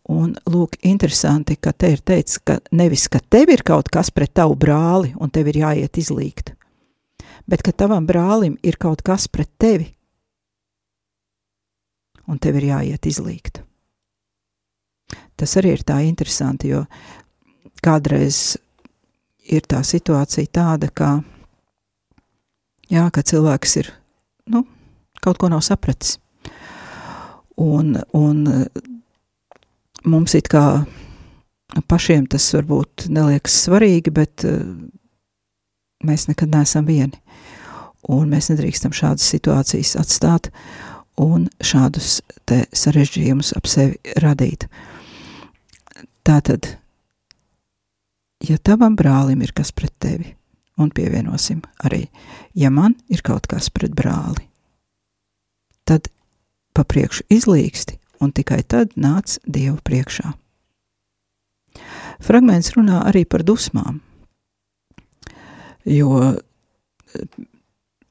Un, 0.06 0.36
lūk, 0.46 0.76
interesanti, 0.86 1.56
ka 1.58 1.72
te 1.74 1.90
ir 1.96 2.02
teikts, 2.06 2.38
ka 2.38 2.60
nevis, 2.70 3.08
ka 3.10 3.18
tev 3.18 3.50
ir 3.50 3.64
kaut 3.66 3.88
kas 3.90 4.12
pret 4.14 4.30
tavu 4.38 4.54
brāli, 4.54 5.10
un 5.18 5.32
tev 5.34 5.50
ir 5.50 5.58
jāiet 5.64 5.98
izlīgt, 5.98 6.52
bet 7.50 7.64
ka 7.66 7.74
tavam 7.74 8.06
brālim 8.06 8.54
ir 8.62 8.78
kaut 8.78 9.02
kas 9.02 9.26
pret 9.26 9.50
tevi, 9.58 9.88
un 12.30 12.38
tev 12.38 12.60
ir 12.60 12.68
jāiet 12.70 13.10
izlīgt. 13.10 13.64
Tas 15.36 15.58
arī 15.58 15.74
ir 15.74 15.82
tā 15.86 15.98
interesanti, 16.06 16.70
jo 16.70 16.86
kādreiz 17.82 18.56
ir 19.42 19.66
tā 19.66 19.82
situācija 19.82 20.54
tāda, 20.54 20.86
ka 20.86 21.10
jā, 22.90 23.08
ka 23.10 23.26
cilvēks 23.26 23.76
ir, 23.82 23.90
nu, 24.54 24.62
kaut 25.18 25.42
ko 25.42 25.50
nav 25.50 25.66
sapratis. 25.66 26.20
Un, 27.56 27.96
un 28.14 28.44
mums 30.06 30.34
it 30.38 30.48
kā 30.52 30.86
pašiem 31.90 32.26
tas 32.30 32.46
varbūt 32.54 33.08
neliekas 33.12 33.58
svarīgi, 33.66 34.12
bet 34.14 34.46
uh, 34.46 34.62
mēs 36.06 36.28
nekad 36.30 36.54
neesam 36.54 36.86
vieni. 36.88 37.18
Un 38.06 38.30
mēs 38.30 38.52
nedrīkstam 38.52 38.94
šādas 38.94 39.26
situācijas 39.34 39.96
atstāt 39.98 40.50
un 41.18 41.48
šādus 41.64 42.20
sarežģījumus 42.76 43.54
ap 43.56 43.66
sevi 43.70 43.96
radīt. 44.22 44.68
Tātad, 46.26 46.68
ja 48.46 48.58
tavam 48.62 48.96
brālim 48.98 49.42
ir 49.42 49.54
kas 49.56 49.72
pret 49.74 49.94
tevi, 50.02 50.34
un 50.78 50.92
pievienosim 50.94 51.62
arī, 51.86 52.04
ja 52.54 52.70
man 52.70 52.94
ir 53.08 53.24
kaut 53.26 53.48
kas 53.50 53.70
pret 53.72 53.94
brāli, 53.96 54.44
tad 55.88 56.10
pa 56.76 56.84
priekšu 56.84 57.26
izlīgsti, 57.32 57.96
un 58.20 58.32
tikai 58.32 58.62
tad 58.62 58.96
nāc 58.96 59.38
Dievu 59.46 59.78
priekšā. 59.84 60.32
Fragments 62.24 62.72
runā 62.76 63.02
arī 63.08 63.26
par 63.28 63.44
dusmām, 63.44 64.00
jo 65.84 66.36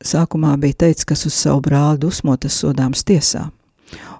sākumā 0.06 0.54
bija 0.62 0.86
teikts, 0.86 1.08
kas 1.08 1.26
uz 1.26 1.38
savu 1.38 1.63
brāli 1.65 2.02
dusmo, 2.06 2.36
tas 2.38 2.58
sodāms 2.62 3.04
tiesā. 3.08 3.48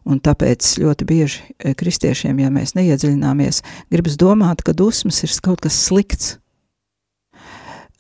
Un 0.06 0.20
tāpēc 0.22 0.76
ļoti 0.82 1.06
bieži 1.10 1.74
kristiešiem, 1.78 2.40
ja 2.44 2.52
mēs 2.54 2.76
neiedziļināmies, 2.78 3.62
gribas 3.94 4.18
domāt, 4.22 4.62
ka 4.62 4.76
dusmas 4.78 5.24
ir 5.26 5.34
kaut 5.46 5.64
kas 5.66 5.78
slikts, 5.88 6.36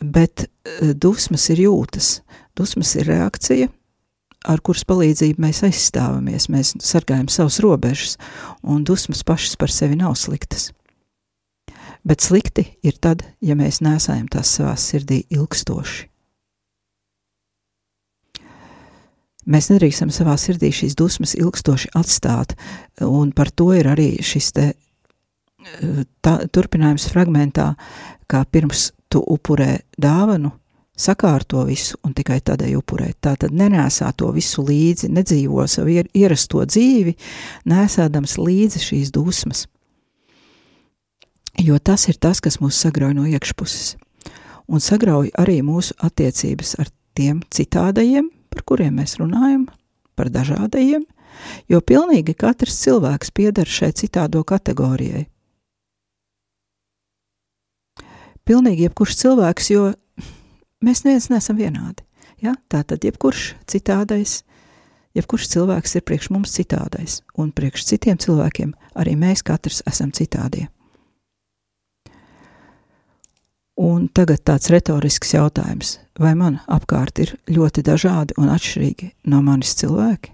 bet 0.02 0.46
eh, 0.46 0.94
dusmas 0.94 1.50
ir 1.50 1.66
jūtas. 1.66 2.20
Dusmas 2.56 2.94
ir 2.96 3.10
reakcija, 3.10 3.68
ar 4.48 4.62
kuras 4.66 4.86
palīdzību 4.88 5.42
mēs 5.42 5.64
aizstāvamies, 5.68 6.50
mēs 6.54 6.74
sargājam 6.84 7.30
savus 7.32 7.60
robežas, 7.64 8.18
un 8.64 8.84
dusmas 8.88 9.24
pašas 9.26 9.58
par 9.60 9.74
sevi 9.74 9.98
nav 10.00 10.16
sliktas. 10.20 10.72
Bet 12.06 12.22
slikti 12.22 12.68
ir 12.86 13.00
tad, 13.02 13.24
ja 13.42 13.58
mēs 13.58 13.82
nesājam 13.82 14.28
tās 14.30 14.52
savā 14.58 14.76
sirdī 14.78 15.24
ilgstoši. 15.34 16.12
Mēs 19.46 19.70
nedrīkstam 19.70 20.10
savā 20.14 20.34
sirdī 20.42 20.72
šīs 20.74 20.96
dusmas 20.98 21.36
ilgstoši 21.38 21.92
atstāt, 21.98 22.56
un 23.06 23.30
par 23.34 23.52
to 23.54 23.72
ir 23.78 23.90
arī 23.92 24.16
šis 24.26 24.52
te 24.58 24.66
eh, 24.74 26.00
tā, 26.26 26.34
turpinājums 26.50 27.06
fragmentā, 27.14 27.72
kā 28.26 28.42
pirms 28.50 28.88
tu 29.10 29.22
upurē 29.22 29.78
dāvanu, 30.02 30.50
sakārto 30.96 31.64
visu 31.68 32.00
un 32.06 32.14
tikai 32.16 32.40
tādēļ 32.46 32.76
upurē. 32.80 33.12
Tā 33.22 33.36
tad 33.40 33.56
nenēsā 33.56 34.12
to 34.18 34.32
visu 34.36 34.64
līdzi, 34.66 35.12
nedzīvo 35.14 35.66
savu 35.68 36.00
ierasto 36.16 36.64
dzīvi, 36.66 37.16
nesādams 37.70 38.38
līdzi 38.40 38.84
šīs 38.88 39.12
dusmas. 39.16 39.66
Jo 41.62 41.80
tas 41.80 42.08
ir 42.12 42.20
tas, 42.20 42.42
kas 42.44 42.60
mūs 42.60 42.80
sagrauj 42.84 43.16
no 43.16 43.28
iekšpuses, 43.28 43.96
un 44.68 44.84
sagrauj 44.84 45.32
arī 45.40 45.62
mūsu 45.64 45.96
attiecības 46.04 46.76
ar 46.84 46.92
tiem 47.16 47.40
citādajiem, 47.48 48.28
par 48.52 48.66
kuriem 48.68 49.00
mēs 49.00 49.16
runājam, 49.22 49.70
par 50.20 50.32
dažādajiem, 50.32 51.06
jo 51.72 51.80
pilnīgi 51.80 52.36
katrs 52.36 52.82
cilvēks 52.84 53.32
pieder 53.36 53.72
šai 53.72 53.94
citādo 53.96 54.44
kategorijai. 54.44 55.30
pilnīgi 58.46 58.86
jebkurš 58.86 59.18
cilvēks, 59.24 59.70
jo 59.74 59.86
mēs 60.84 61.04
neviens 61.06 61.30
neesam 61.32 61.60
vienādi. 61.60 62.04
Ja? 62.42 62.56
Tā 62.68 62.84
tad 62.84 63.06
jebkurš 63.06 63.54
citādais, 63.70 64.44
jebkurš 65.16 65.50
cilvēks 65.54 65.98
ir 65.98 66.06
priekš 66.08 66.32
mums 66.36 66.56
citādais, 66.56 67.22
un 67.38 67.52
priekš 67.56 67.88
citiem 67.92 68.20
cilvēkiem 68.20 68.74
arī 68.96 69.16
mēs 69.20 69.46
katrs 69.46 69.84
esam 69.88 70.12
citādie. 70.16 70.68
Un 73.76 74.08
tagad 74.08 74.40
tāds 74.48 74.70
retorisks 74.72 75.34
jautājums, 75.36 75.98
vai 76.16 76.32
man 76.40 76.62
apkārt 76.72 77.20
ir 77.20 77.34
ļoti 77.52 77.84
dažādi 77.84 78.38
un 78.40 78.48
atšķirīgi 78.54 79.10
no 79.28 79.42
manis 79.44 79.76
cilvēki? 79.76 80.32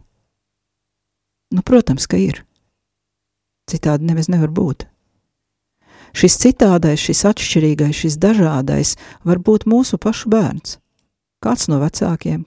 Nu, 1.52 1.66
protams, 1.66 2.06
ka 2.08 2.20
ir. 2.22 2.44
Citādi 3.68 4.06
nevis 4.08 4.30
nevar 4.30 4.54
būt. 4.54 4.86
Šis 6.12 6.38
citādais, 6.42 7.00
šis 7.00 7.24
atšķirīgais, 7.30 7.96
šis 8.04 8.18
dažādais 8.20 8.96
var 9.28 9.40
būt 9.40 9.68
mūsu 9.70 10.00
pašu 10.02 10.32
bērns. 10.32 10.78
Kāds 11.42 11.70
no 11.72 11.80
vecākiem, 11.82 12.44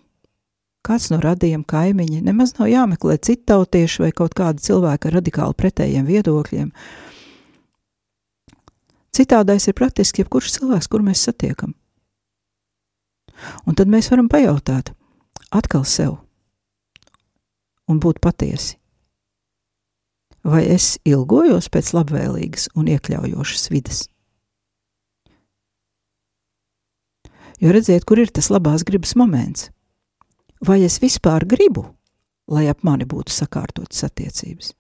kāds 0.85 1.09
no 1.11 1.19
radījiem 1.23 1.65
kaimiņi, 1.67 2.21
nemaz 2.27 2.55
nav 2.59 2.69
jāmeklē 2.71 3.17
citautieši 3.19 4.05
vai 4.05 4.13
kaut 4.13 4.37
kāda 4.37 4.63
cilvēka 4.63 5.09
ar 5.09 5.19
radikāli 5.19 5.59
pretējiem 5.59 6.05
viedokļiem. 6.07 6.69
Citādais 9.15 9.67
ir 9.71 9.79
praktiski 9.79 10.23
jebkurš 10.23 10.59
cilvēks, 10.59 10.91
kur 10.91 11.03
mēs 11.07 11.25
satiekam. 11.25 11.75
Un 13.67 13.75
tad 13.79 13.91
mēs 13.91 14.11
varam 14.13 14.29
pajautāt 14.31 14.93
atkal 15.55 15.85
sev 15.89 16.19
un 17.91 18.01
būt 18.01 18.21
patiesi 18.23 18.79
vai 20.45 20.65
es 20.69 20.95
ilgojos 21.09 21.71
pēc 21.73 21.95
labvēlīgas 21.97 22.69
un 22.77 22.91
iekļaujošas 22.93 23.71
vidas? 23.73 24.05
Jo 27.63 27.73
redziet, 27.73 28.05
kur 28.05 28.21
ir 28.21 28.33
tas 28.35 28.51
labās 28.53 28.85
gribas 28.85 29.15
moments? 29.17 29.71
Vai 30.65 30.83
es 30.85 30.99
vispār 31.01 31.47
gribu, 31.49 31.87
lai 32.51 32.67
ap 32.69 32.83
mani 32.85 33.07
būtu 33.09 33.33
sakārtotas 33.33 34.05
attiecības? 34.07 34.73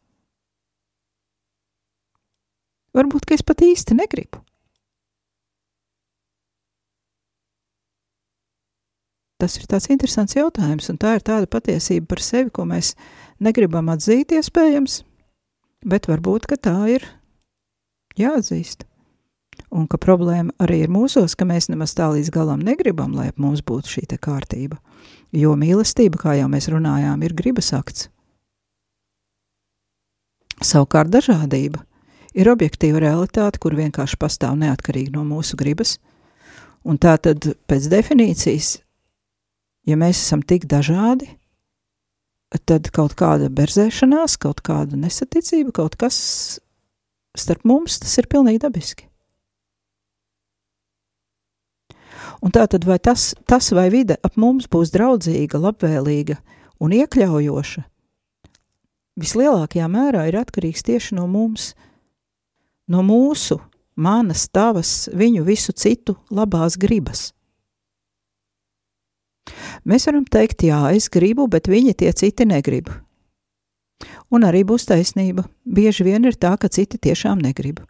Varbūt, 2.94 3.24
ka 3.26 3.34
es 3.34 3.42
pat 3.42 3.62
īsti 3.64 3.96
negribu. 3.98 4.42
Tas 9.42 9.56
ir 9.58 9.66
tāds 9.68 9.90
interesants 9.90 10.36
jautājums, 10.36 10.86
un 10.92 11.00
tā 11.00 11.16
ir 11.18 11.24
tāda 11.26 11.48
patiesība 11.50 12.14
par 12.14 12.22
sevi, 12.22 12.52
ko 12.54 12.64
mēs 12.70 12.94
negribam 13.42 13.90
atzīt, 13.92 14.32
iespējams, 14.32 15.02
bet 15.84 16.08
varbūt 16.08 16.48
tā 16.60 16.76
ir 16.96 17.06
jāatzīst. 18.18 18.84
Un 19.74 19.86
ka 19.90 19.98
problēma 19.98 20.54
arī 20.62 20.80
ir 20.84 20.90
mūsos, 20.90 21.34
ka 21.38 21.46
mēs 21.46 21.68
nemaz 21.70 21.94
tā 21.94 22.08
līdz 22.10 22.30
galam 22.34 22.62
negribam, 22.62 23.14
lai 23.14 23.30
mums 23.36 23.62
būtu 23.62 23.96
šī 23.96 24.18
kārtība. 24.18 24.78
Jo 25.34 25.54
mīlestība, 25.58 26.18
kā 26.18 26.34
jau 26.38 26.48
mēs 26.50 26.68
runājām, 26.70 27.22
ir 27.22 27.34
gribas 27.34 27.72
akts. 27.74 28.08
Savukārt 30.62 31.10
dažādība 31.10 31.82
ir 32.34 32.50
objektīva 32.50 33.02
realitāte, 33.02 33.58
kur 33.58 33.74
vienkārši 33.74 34.18
pastāv 34.18 34.54
neatkarīgi 34.58 35.14
no 35.14 35.24
mūsu 35.26 35.58
gribas. 35.58 35.98
Un 36.84 36.98
tā 36.98 37.16
tad 37.18 37.46
pēc 37.66 37.88
definīcijas, 37.90 38.76
ja 39.88 39.98
mēs 39.98 40.20
esam 40.20 40.42
tik 40.42 40.68
dažādi, 40.70 41.30
tad 42.62 42.90
kaut 42.94 43.16
kāda 43.18 43.50
berzēšanās, 43.50 44.36
kaut 44.42 44.62
kāda 44.64 44.98
nesaticība, 45.00 45.72
kaut 45.74 45.96
kas 46.00 46.16
starp 47.34 47.64
mums, 47.66 47.98
tas 48.02 48.14
ir 48.20 48.30
pilnīgi 48.30 48.62
dabiski. 48.62 49.08
Un 52.44 52.52
tā 52.52 52.66
tad 52.70 52.84
vai 52.84 52.98
tas, 53.00 53.32
tas 53.48 53.70
vai 53.72 53.88
vide 53.92 54.18
ap 54.22 54.36
mums 54.40 54.68
būs 54.70 54.92
draudzīga, 54.94 55.60
labvēlīga 55.60 56.36
un 56.84 56.92
iekļaujoša, 56.92 57.84
vislielākajā 59.20 59.86
mērā 59.90 60.26
ir 60.28 60.38
atkarīgs 60.40 60.84
tieši 60.86 61.16
no 61.18 61.26
mums, 61.30 61.72
no 62.90 63.04
mūsu, 63.06 63.58
manas, 63.96 64.48
tavas, 64.52 65.08
viņu 65.14 65.44
visu 65.46 65.72
citu 65.72 66.18
labās 66.30 66.76
gribas. 66.80 67.30
Mēs 69.84 70.06
varam 70.08 70.24
teikt, 70.24 70.64
jā, 70.64 70.80
es 70.96 71.10
gribu, 71.12 71.46
bet 71.50 71.68
viņi 71.68 71.94
tie 72.00 72.12
citi 72.16 72.46
negrib. 72.48 72.88
Un 74.32 74.46
arī 74.48 74.64
būs 74.66 74.88
taisnība. 74.88 75.44
Bieži 75.64 76.06
vien 76.06 76.24
ir 76.24 76.38
tā, 76.40 76.54
ka 76.60 76.70
citi 76.72 76.98
tiešām 76.98 77.42
negrib. 77.44 77.82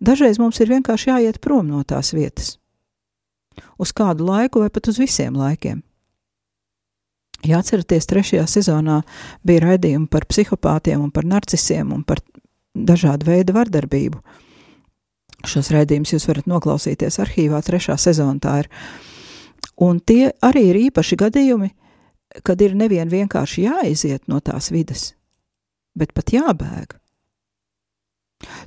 Dažreiz 0.00 0.40
mums 0.40 0.58
ir 0.60 0.72
vienkārši 0.72 1.12
jāiet 1.12 1.38
prom 1.44 1.68
no 1.68 1.82
tās 1.84 2.14
vietas. 2.16 2.56
Uz 3.80 3.92
kādu 3.96 4.26
laiku 4.28 4.64
vai 4.64 4.70
pat 4.72 4.88
uz 4.90 4.98
visiem 5.00 5.36
laikiem. 5.36 5.82
Ja 7.46 7.60
atceraties, 7.62 8.08
trešajā 8.08 8.44
sezonā 8.50 9.00
bija 9.46 9.64
raidījumi 9.64 10.10
par 10.12 10.26
psihopātiem 10.28 11.00
un 11.00 11.12
par 11.12 11.24
narcisiem 11.24 11.92
un 11.96 12.02
par 12.04 12.20
dažādu 12.76 13.30
veidu 13.30 13.56
vardarbību. 13.56 14.20
Šos 15.48 15.70
raidījumus 15.72 16.12
jūs 16.12 16.26
varat 16.28 16.50
noklausīties 16.50 17.16
arhīvā, 17.22 17.62
trešā 17.64 17.96
sezona 17.96 18.36
tā 18.42 18.58
ir. 18.64 18.68
Un 19.80 20.00
tie 20.04 20.30
arī 20.44 20.66
ir 20.70 20.78
īpaši 20.90 21.16
gadījumi, 21.20 21.70
kad 22.44 22.60
ir 22.62 22.76
nevien 22.76 23.08
vienkārši 23.10 23.66
jāiziet 23.66 24.28
no 24.28 24.40
tās 24.44 24.70
vidas, 24.70 25.14
bet 25.96 26.12
pat 26.14 26.32
jābēg. 26.34 26.96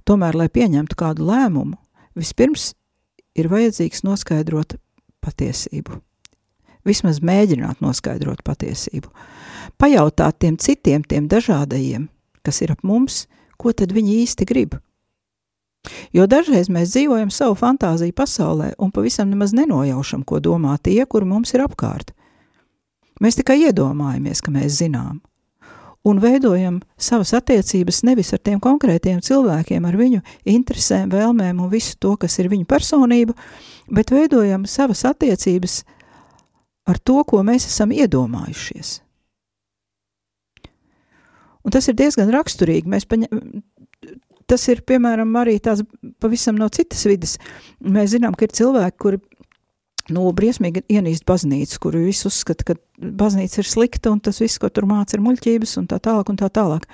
Tomēr, 0.05 0.37
lai 0.37 0.49
pieņemtu 0.53 0.97
kādu 0.97 1.27
lēmumu, 1.29 1.77
vispirms 2.17 2.73
ir 3.37 3.49
vajadzīgs 3.49 4.03
noskaidrot 4.05 4.75
patiesību. 5.23 5.99
Vismaz 6.83 7.21
mēģināt 7.23 7.79
noskaidrot 7.81 8.43
patiesību. 8.43 9.07
Pajautāt 9.79 10.41
tiem 10.43 10.57
citiem, 10.59 11.05
tiem 11.07 11.29
dažādajiem, 11.31 12.09
kas 12.43 12.59
ir 12.61 12.73
ap 12.75 12.83
mums, 12.83 13.23
ko 13.57 13.71
tad 13.71 13.95
viņi 13.95 14.19
īsti 14.25 14.47
grib. 14.49 14.75
Jo 16.15 16.27
dažreiz 16.31 16.69
mēs 16.71 16.93
dzīvojam 16.93 17.31
savu 17.33 17.57
fantāziju 17.59 18.15
pasaulē 18.15 18.71
un 18.79 18.91
pavisam 18.95 19.29
nemaz 19.31 19.51
nenojaušam, 19.57 20.23
ko 20.23 20.39
domā 20.39 20.77
tie, 20.79 21.03
kuri 21.05 21.27
mums 21.27 21.53
ir 21.55 21.65
apkārt. 21.65 22.13
Mēs 23.21 23.37
tikai 23.39 23.59
iedomājamies, 23.67 24.41
ka 24.43 24.51
mēs 24.51 24.79
zinām, 24.79 25.19
un 26.03 26.19
veidojam 26.23 26.79
savas 26.97 27.33
attiecības 27.37 28.01
nevis 28.07 28.33
ar 28.35 28.41
tiem 28.43 28.59
konkrētiem 28.63 29.21
cilvēkiem, 29.23 29.85
ar 29.87 29.99
viņu 29.99 30.23
interesēm, 30.55 31.11
vēlmēm 31.13 31.61
un 31.63 31.71
visu 31.71 31.95
to, 31.99 32.15
kas 32.19 32.39
ir 32.39 32.51
viņu 32.51 32.67
personība, 32.67 33.35
bet 33.91 34.11
veidojam 34.11 34.67
savas 34.67 35.05
attiecības 35.07 35.81
ar 36.87 36.99
to, 36.99 37.21
ko 37.27 37.43
mēs 37.47 37.67
esam 37.69 37.95
iedomājušies. 37.95 38.99
Un 41.63 41.71
tas 41.71 41.87
ir 41.87 41.95
diezgan 41.95 42.27
raksturīgi. 42.33 42.89
Mēs 42.91 43.05
paņem, 43.07 43.29
tas 44.49 44.65
ir, 44.71 44.83
piemēram, 44.87 45.35
arī 45.39 45.57
tās 45.63 45.83
pavisam 46.23 46.57
no 46.59 46.69
citas 46.73 47.05
vidas. 47.09 47.37
Mēs 47.83 48.13
zinām, 48.15 48.35
ka 48.37 48.47
ir 48.47 48.55
cilvēki, 48.55 48.99
kuri 49.01 49.21
nu, 50.13 50.25
briesmīgi 50.35 50.83
ienīst 50.91 51.25
baznīcu, 51.27 51.79
kuru 51.83 52.05
visi 52.07 52.27
uzskata, 52.27 52.71
ka 52.71 52.77
baznīca 52.99 53.61
ir 53.61 53.69
slikta 53.69 54.11
un 54.11 54.19
tas 54.23 54.41
viss, 54.43 54.59
ko 54.59 54.69
tur 54.69 54.87
māca, 54.89 55.15
ir 55.15 55.23
muļķības 55.23 55.77
un 55.81 55.87
tā 55.91 56.01
tālāk 56.03 56.33
un 56.33 56.39
tā 56.39 56.49
tālāk. 56.53 56.89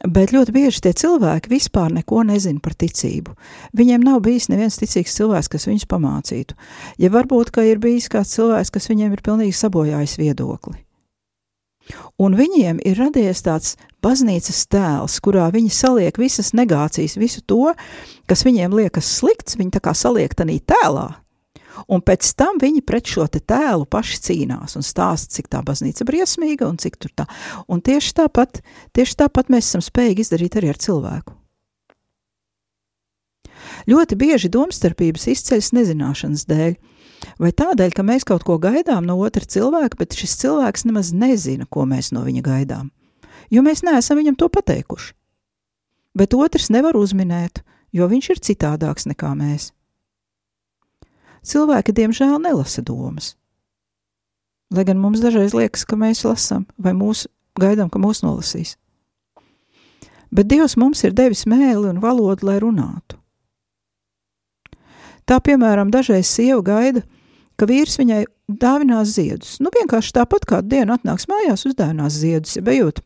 Bet 0.00 0.32
ļoti 0.32 0.54
bieži 0.56 0.80
tie 0.86 0.94
cilvēki 0.96 1.50
vispār 1.52 1.92
neko 1.92 2.22
nezina 2.24 2.62
par 2.64 2.72
ticību. 2.72 3.34
Viņiem 3.76 4.06
nav 4.06 4.22
bijis 4.24 4.48
neviens 4.48 4.78
ticīgs 4.80 5.18
cilvēks, 5.18 5.50
kas 5.52 5.68
viņus 5.68 5.88
pamācītu. 5.90 6.56
Ja 7.02 7.10
varbūt, 7.12 7.52
ka 7.52 7.66
ir 7.68 7.82
bijis 7.82 8.08
kāds 8.12 8.32
cilvēks, 8.38 8.72
kas 8.72 8.88
viņiem 8.88 9.12
ir 9.12 9.24
pilnīgi 9.26 9.58
sabojājis 9.58 10.16
viedokli. 10.22 10.78
Un 12.20 12.36
viņiem 12.38 12.82
ir 12.86 13.00
radies 13.00 13.42
tāds 13.46 13.76
baznīcas 14.04 14.66
tēls, 14.70 15.18
kurā 15.24 15.48
viņi 15.54 15.72
saliek 15.74 16.20
visas 16.20 16.52
negācijas, 16.56 17.18
visu 17.20 17.42
to, 17.46 17.72
kas 18.30 18.44
viņiem 18.46 18.76
liekas 18.76 19.08
slikts, 19.20 19.58
viņi 19.60 19.76
tā 19.76 19.82
kā 19.84 19.96
saliek 19.96 20.34
tanī 20.36 20.60
tēlā, 20.60 21.10
Un 21.88 22.02
pēc 22.04 22.26
tam 22.36 22.58
viņi 22.60 22.82
pret 22.86 23.08
šo 23.08 23.26
tēlu 23.30 23.86
paši 23.88 24.18
cīnās 24.26 24.76
un 24.78 24.84
stāsta, 24.84 25.32
cik 25.38 25.50
tā 25.52 25.62
baznīca 25.64 26.04
briesmīga 26.08 26.68
un 26.68 26.78
cik 26.80 26.98
tur 27.00 27.12
tā. 27.22 27.26
Un 27.70 27.80
tieši 27.80 28.16
tāpat, 28.20 28.60
tieši 28.96 29.20
tāpat 29.22 29.52
mēs 29.52 29.70
esam 29.70 29.84
spējīgi 29.84 30.26
izdarīt 30.26 30.58
arī 30.58 30.72
ar 30.72 30.80
cilvēku. 30.80 31.36
Ļoti 33.90 34.16
bieži 34.18 34.50
domstarpības 34.52 35.28
izceļas 35.30 35.72
nezināšanas 35.76 36.46
dēļ, 36.48 36.74
vai 37.38 37.50
tādēļ, 37.52 37.94
ka 37.96 38.04
mēs 38.06 38.26
kaut 38.28 38.44
ko 38.46 38.58
gaidām 38.62 39.06
no 39.08 39.18
otra 39.20 39.44
cilvēka, 39.44 39.98
bet 40.00 40.16
šis 40.18 40.38
cilvēks 40.44 40.86
nemaz 40.88 41.12
nezina, 41.16 41.66
ko 41.66 41.86
mēs 41.88 42.12
no 42.16 42.24
viņa 42.26 42.44
gaidām, 42.46 42.92
jo 43.50 43.64
mēs 43.66 43.84
neesam 43.86 44.20
viņam 44.20 44.38
to 44.40 44.48
pateikuši. 44.52 45.12
Bet 46.16 46.34
otrs 46.34 46.72
nevar 46.74 46.96
uzminēt, 46.98 47.62
jo 47.94 48.08
viņš 48.10 48.32
ir 48.34 48.42
citādāks 48.50 49.06
nekā 49.06 49.34
mēs 49.38 49.70
cilvēki 51.46 51.94
diemžēl 51.96 52.38
nelasa 52.42 52.82
domas. 52.82 53.34
Lai 54.70 54.84
gan 54.86 55.00
mums 55.02 55.22
dažreiz 55.22 55.54
liekas, 55.56 55.84
ka 55.84 55.98
mēs 55.98 56.22
lasām, 56.24 56.66
vai 56.78 56.92
mūs 56.94 57.26
gaidām, 57.58 57.90
ka 57.90 57.98
mūs 57.98 58.22
nolasīs. 58.22 58.76
Bet 60.30 60.46
Dievs 60.46 60.76
mums 60.78 61.02
ir 61.02 61.16
devis 61.16 61.42
mēli 61.50 61.90
un 61.90 61.98
valodu, 62.02 62.46
lai 62.46 62.60
runātu. 62.62 63.18
Tā, 65.28 65.40
piemēram, 65.44 65.90
dažreiz 65.92 66.28
sieva 66.30 66.60
gaida, 66.64 67.04
ka 67.60 67.68
vīrs 67.68 67.98
viņai 68.00 68.24
dāvinās 68.60 69.14
ziedus. 69.14 69.58
Nu, 69.62 69.72
vienkārši 69.74 70.14
tāpat 70.16 70.46
kā 70.48 70.60
diena 70.64 70.96
atnāks 70.96 71.28
mājās, 71.30 71.66
uzdāvinās 71.68 72.16
ziedus, 72.22 72.56
ja 72.56 72.64
bejot 72.66 73.02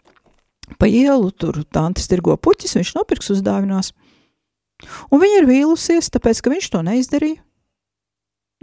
pa 0.80 0.88
ielu, 0.88 1.28
tur 1.36 1.60
tantes 1.74 2.08
tirgo 2.08 2.36
puķis, 2.40 2.78
viņš 2.78 2.94
nopirks 2.96 3.32
uzdāvinās. 3.34 3.92
Un 5.12 5.20
viņa 5.20 5.42
ir 5.42 5.48
vīlusies, 5.48 6.10
tāpēc, 6.14 6.40
ka 6.40 6.52
viņš 6.52 6.70
to 6.72 6.80
neizdarīja 6.86 7.42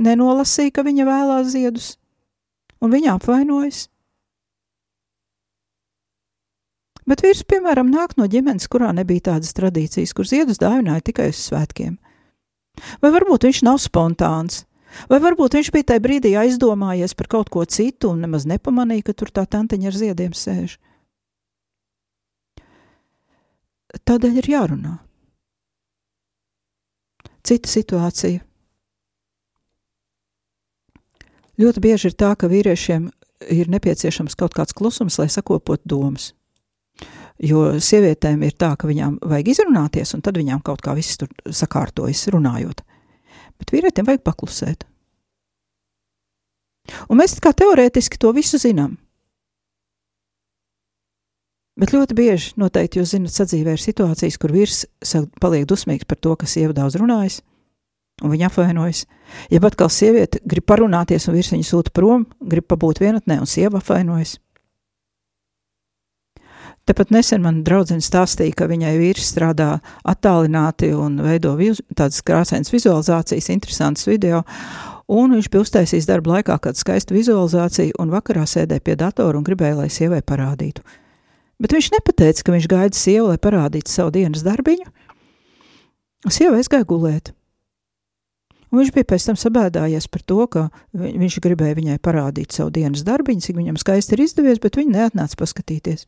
nenolasīja, 0.02 0.74
ka 0.76 0.86
viņa 0.86 1.08
vēlās 1.08 1.50
ziedus, 1.54 1.88
un 2.82 2.94
viņa 2.94 3.18
apvainojas. 3.18 3.86
Bet 7.10 7.24
vīrs, 7.26 7.42
piemēram, 7.50 7.90
nāk 7.92 8.16
no 8.18 8.28
ģimenes, 8.30 8.70
kurā 8.72 8.92
nebija 8.96 9.32
tādas 9.32 9.56
tradīcijas, 9.58 10.14
kur 10.16 10.28
ziedus 10.30 10.62
dāvināja 10.62 11.10
tikai 11.10 11.32
uz 11.34 11.42
svētkiem. 11.48 11.98
Vai 13.02 13.12
varbūt 13.14 13.48
viņš 13.48 13.62
nav 13.68 13.80
spontāns, 13.84 14.64
vai 15.12 15.20
varbūt 15.24 15.58
viņš 15.58 15.72
bija 15.74 15.92
tajā 15.92 16.04
brīdī 16.04 16.36
aizdomājies 16.40 17.16
par 17.18 17.30
kaut 17.32 17.52
ko 17.54 17.66
citu 17.66 18.14
un 18.14 18.24
nemaz 18.26 18.48
nepamanīja, 18.50 19.10
ka 19.10 19.18
tur 19.18 19.32
tā 19.34 19.46
tanteņa 19.46 19.92
ar 19.92 20.00
ziediem 20.04 20.36
sēž. 20.38 20.78
Tādēļ 24.08 24.40
ir 24.40 24.54
jārunā. 24.54 24.96
Cita 27.42 27.68
situācija 27.68 28.46
Ļoti 31.62 31.82
bieži 31.84 32.10
ir 32.10 32.16
tā, 32.18 32.32
ka 32.40 32.50
vīriešiem 32.50 33.10
ir 33.54 33.70
nepieciešams 33.70 34.38
kaut 34.40 34.56
kāds 34.58 34.74
klusums, 34.74 35.20
lai 35.22 35.28
sakopotu 35.30 35.90
domas. 35.94 36.32
Jo 37.42 37.80
sievietēm 37.82 38.44
ir 38.46 38.54
tā, 38.54 38.76
ka 38.78 38.86
viņām 38.90 39.18
vajag 39.26 39.48
izrunāties, 39.56 40.14
un 40.14 40.22
tad 40.22 40.38
viņām 40.38 40.62
kaut 40.66 40.84
kā 40.86 40.94
viss 40.98 41.18
tur 41.18 41.32
sakārtojas 41.50 42.28
runājot. 42.34 42.84
Bet 43.58 43.74
vīrietiem 43.74 44.06
vajag 44.06 44.22
paklusēt. 44.26 44.86
Un 47.10 47.18
mēs 47.18 47.40
kā 47.42 47.54
teorētiski 47.58 48.20
to 48.22 48.34
visu 48.36 48.60
zinām. 48.62 48.98
Bet 51.82 51.94
ļoti 51.96 52.14
bieži, 52.18 52.52
noteikti 52.62 53.00
jūs 53.00 53.16
zinat, 53.16 53.34
sadzīvē 53.34 53.74
ir 53.74 53.82
situācijas, 53.82 54.38
kur 54.38 54.54
vīrs 54.54 54.84
paliek 55.42 55.66
dusmīgs 55.70 56.06
par 56.06 56.20
to, 56.22 56.36
ka 56.38 56.50
sieva 56.50 56.76
daudz 56.78 57.00
runājas, 57.00 57.40
un 58.22 58.34
viņa 58.34 58.50
apvainojas. 58.52 59.06
Ja 59.50 59.62
atkal 59.66 59.90
sieviete 59.90 60.44
grib 60.46 60.68
parunāties, 60.70 61.26
un 61.26 61.40
vīrs 61.40 61.54
viņu 61.56 61.66
sūta 61.66 61.94
prom, 61.96 62.28
grib 62.38 62.68
pabūt 62.70 63.02
vienatnē, 63.02 63.40
un 63.42 63.50
sieva 63.50 63.80
apvainojas. 63.80 64.36
Tepat 66.90 67.12
nesen 67.14 67.44
man 67.46 67.60
draudzene 67.66 68.02
stāstīja, 68.02 68.56
ka 68.58 68.68
viņai 68.70 68.96
vīrs 68.98 69.28
strādā 69.30 69.76
attālināti 70.08 70.90
un 70.98 71.20
veido 71.22 71.54
viz, 71.60 71.84
tādas 71.94 72.24
krāsainas 72.26 72.74
vizualizācijas, 72.74 73.52
interesantas 73.54 74.08
video, 74.10 74.42
un 75.12 75.36
viņš 75.36 75.50
bija 75.54 75.62
uztaisījis 75.62 76.10
darba 76.10 76.38
laikā 76.38 76.58
kādu 76.64 76.82
skaistu 76.82 77.14
vizualizāciju, 77.20 77.94
un 78.02 78.14
vakarā 78.14 78.48
sēdēja 78.50 78.82
pie 78.88 78.96
datora 78.98 79.38
un 79.38 79.46
gribēja, 79.46 79.78
lai 79.84 79.92
sievai 79.94 80.24
parādītu. 80.26 80.82
Bet 81.62 81.76
viņš 81.78 81.92
nepateica, 81.94 82.48
ka 82.48 82.56
viņš 82.56 82.66
gaida 82.72 82.98
sievu, 82.98 83.28
lai 83.30 83.38
parādītu 83.38 83.94
savu 83.94 84.16
dienas 84.16 84.42
darbiņu. 84.46 84.88
Sieva 86.34 86.58
aizgāja 86.58 86.88
gulēt. 86.90 87.30
Un 88.72 88.80
viņš 88.80 88.90
bija 88.96 89.10
pēc 89.12 89.28
tam 89.28 89.38
sabēdājies 89.38 90.08
par 90.10 90.24
to, 90.26 90.40
ka 90.50 90.66
viņš 90.96 91.38
gribēja 91.44 91.78
viņai 91.78 92.00
parādīt 92.02 92.56
savu 92.56 92.72
dienas 92.74 93.04
darbiņu, 93.06 93.44
cik 93.46 93.60
viņam 93.60 93.78
skaisti 93.78 94.16
ir 94.16 94.26
izdevies, 94.26 94.62
bet 94.64 94.80
viņa 94.80 94.96
neatnāca 94.96 95.38
paskatīties. 95.44 96.08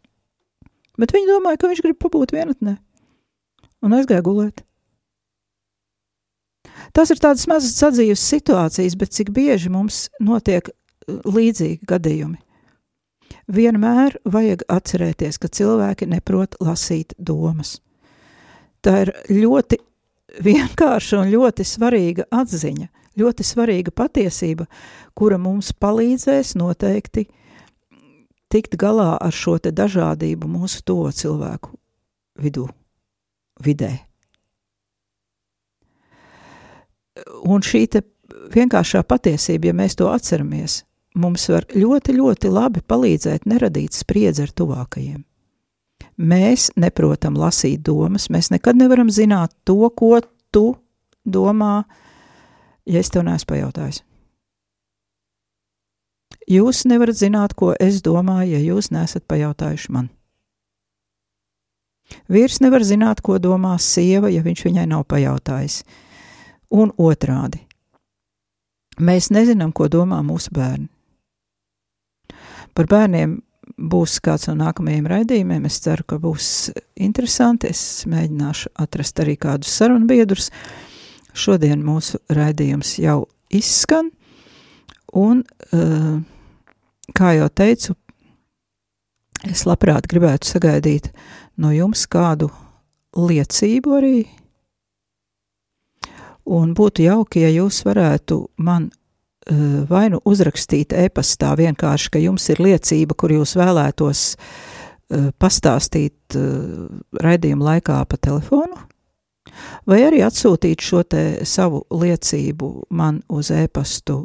Bet 1.00 1.14
viņa 1.16 1.32
domāja, 1.32 1.60
ka 1.60 1.70
viņš 1.72 1.82
grib 1.86 1.98
pabūt 2.02 2.36
vienatnē 2.36 2.78
un 3.84 3.98
aizgāja 3.98 4.24
gulēt. 4.26 4.64
Tas 6.94 7.10
ir 7.10 7.22
tādas 7.22 7.48
mazas 7.50 7.74
sadzīves 7.80 8.22
situācijas, 8.22 8.96
bet 9.00 9.14
cik 9.16 9.32
bieži 9.34 9.72
mums 9.74 10.08
notiek 10.22 10.70
uh, 10.70 11.22
līdzīgi 11.26 11.88
gadījumi. 11.90 12.38
Vienmēr 13.54 14.20
vajag 14.24 14.64
atcerēties, 14.72 15.40
ka 15.42 15.50
cilvēki 15.52 16.08
neprot 16.14 16.56
lasīt 16.64 17.16
domas. 17.18 17.80
Tā 18.84 19.02
ir 19.04 19.12
ļoti 19.32 19.80
vienkārša 20.44 21.24
un 21.24 21.32
ļoti 21.34 21.66
svarīga 21.68 22.28
atziņa, 22.32 22.88
ļoti 23.20 23.46
svarīga 23.46 23.94
patiesība, 23.96 24.68
kura 25.18 25.38
mums 25.42 25.74
palīdzēs 25.76 26.56
noteikti 26.60 27.26
tikt 28.54 28.78
galā 28.80 29.16
ar 29.18 29.34
šo 29.34 29.58
dažādību 29.58 30.48
mūsu 30.48 30.84
to 30.86 31.00
cilvēku 31.10 31.74
vidū, 32.40 32.68
vidē. 33.64 33.92
Un 37.46 37.62
šī 37.62 37.86
vienkāršā 38.54 39.04
patiesība, 39.06 39.70
ja 39.70 39.74
mēs 39.78 39.98
to 40.00 40.10
atceramies, 40.10 40.82
mums 41.16 41.46
var 41.50 41.68
ļoti, 41.70 42.16
ļoti 42.18 42.50
labi 42.50 42.82
palīdzēt 42.82 43.46
neradīt 43.50 43.94
spriedzi 43.94 44.48
ar 44.48 44.54
tuvākajiem. 44.56 45.22
Mēs 46.18 46.70
neprotam 46.78 47.38
lasīt 47.40 47.82
domas, 47.86 48.30
mēs 48.30 48.52
nekad 48.54 48.78
nevaram 48.78 49.10
zināt 49.10 49.54
to, 49.66 49.90
ko 49.98 50.20
tu 50.54 50.76
domā, 51.26 51.84
ja 52.86 53.02
es 53.02 53.10
tev 53.10 53.26
neesmu 53.26 53.50
pajautājis. 53.50 54.04
Jūs 56.50 56.84
nevarat 56.90 57.18
zināt, 57.18 57.54
ko 57.56 57.72
es 57.80 58.02
domāju, 58.04 58.58
ja 58.58 58.62
jūs 58.62 58.92
nesat 58.92 59.24
pajautājuši 59.32 59.94
man. 59.96 60.10
Vīrs 62.30 62.60
nevar 62.62 62.84
zināt, 62.86 63.22
ko 63.24 63.40
domā 63.42 63.78
sieva, 63.80 64.30
ja 64.30 64.44
viņš 64.44 64.66
viņai 64.68 64.88
nav 64.92 65.06
pajautājis 65.10 65.82
un 66.74 66.92
otrādi. 66.98 67.64
Mēs 69.00 69.32
nezinām, 69.34 69.72
ko 69.74 69.88
domā 69.90 70.20
mūsu 70.26 70.54
bērni. 70.54 70.90
Par 72.74 72.90
bērniem 72.90 73.40
būs 73.78 74.20
kāds 74.24 74.48
no 74.50 74.56
nākamajiem 74.60 75.08
raidījumiem. 75.10 75.66
Es 75.70 75.80
ceru, 75.84 76.06
ka 76.06 76.20
būs 76.22 76.48
interesanti. 76.96 77.70
Es 77.74 78.04
mēģināšu 78.10 78.74
atrast 78.84 79.22
arī 79.24 79.38
kādus 79.42 79.74
sarunbiedrus. 79.78 80.50
Šodien 81.34 81.82
mūsu 81.86 82.20
raidījums 82.34 82.98
jau 83.02 83.24
izskan, 83.54 84.12
un, 85.20 85.44
uh, 85.74 86.18
kā 87.16 87.34
jau 87.38 87.50
teicu, 87.50 87.96
es 89.50 89.66
labprāt 89.68 90.08
gribētu 90.10 90.54
sagaidīt 90.54 91.12
no 91.60 91.74
jums 91.76 92.06
kādu 92.08 92.50
liecību 93.18 93.98
arī. 94.00 94.18
Un 96.54 96.74
būtu 96.76 97.06
jauki, 97.06 97.44
ja 97.46 97.52
jūs 97.54 97.84
varētu 97.88 98.40
man 98.66 98.90
uh, 98.90 99.84
vai 99.90 100.10
nu 100.12 100.20
uzrakstīt 100.26 100.96
e-pastā 101.06 101.54
vienkārši, 101.60 102.14
ka 102.14 102.24
jums 102.24 102.50
ir 102.52 102.64
liecība, 102.64 103.16
kur 103.16 103.36
jūs 103.36 103.56
vēlētos 103.60 104.26
uh, 104.34 105.30
pastāstīt 105.40 106.38
raidījuma 107.22 107.68
laikā 107.68 108.00
pa 108.10 108.18
telefonu, 108.18 108.80
vai 109.86 110.00
arī 110.08 110.24
atsūtīt 110.26 110.82
šo 110.82 111.04
te 111.06 111.24
savu 111.46 111.84
liecību 111.94 112.70
man 112.90 113.22
uz 113.30 113.52
e-pastu 113.54 114.24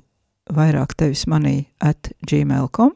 vairāk 0.55 0.97
tevis 0.99 1.27
manī 1.31 1.67
at 1.81 2.13
gmail.com 2.27 2.95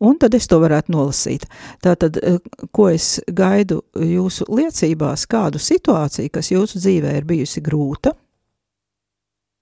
un 0.00 0.16
tad 0.18 0.34
es 0.34 0.48
to 0.48 0.58
varētu 0.62 0.92
nolasīt. 0.94 1.46
Tātad, 1.84 2.16
eh, 2.22 2.38
ko 2.72 2.88
es 2.88 3.20
gaidu 3.26 3.82
jūsu 3.94 4.48
liecībās, 4.48 5.26
kādu 5.26 5.60
situāciju, 5.60 6.30
kas 6.32 6.50
jūsu 6.50 6.80
dzīvē 6.80 7.16
ir 7.16 7.24
bijusi 7.24 7.60
grūta, 7.60 8.14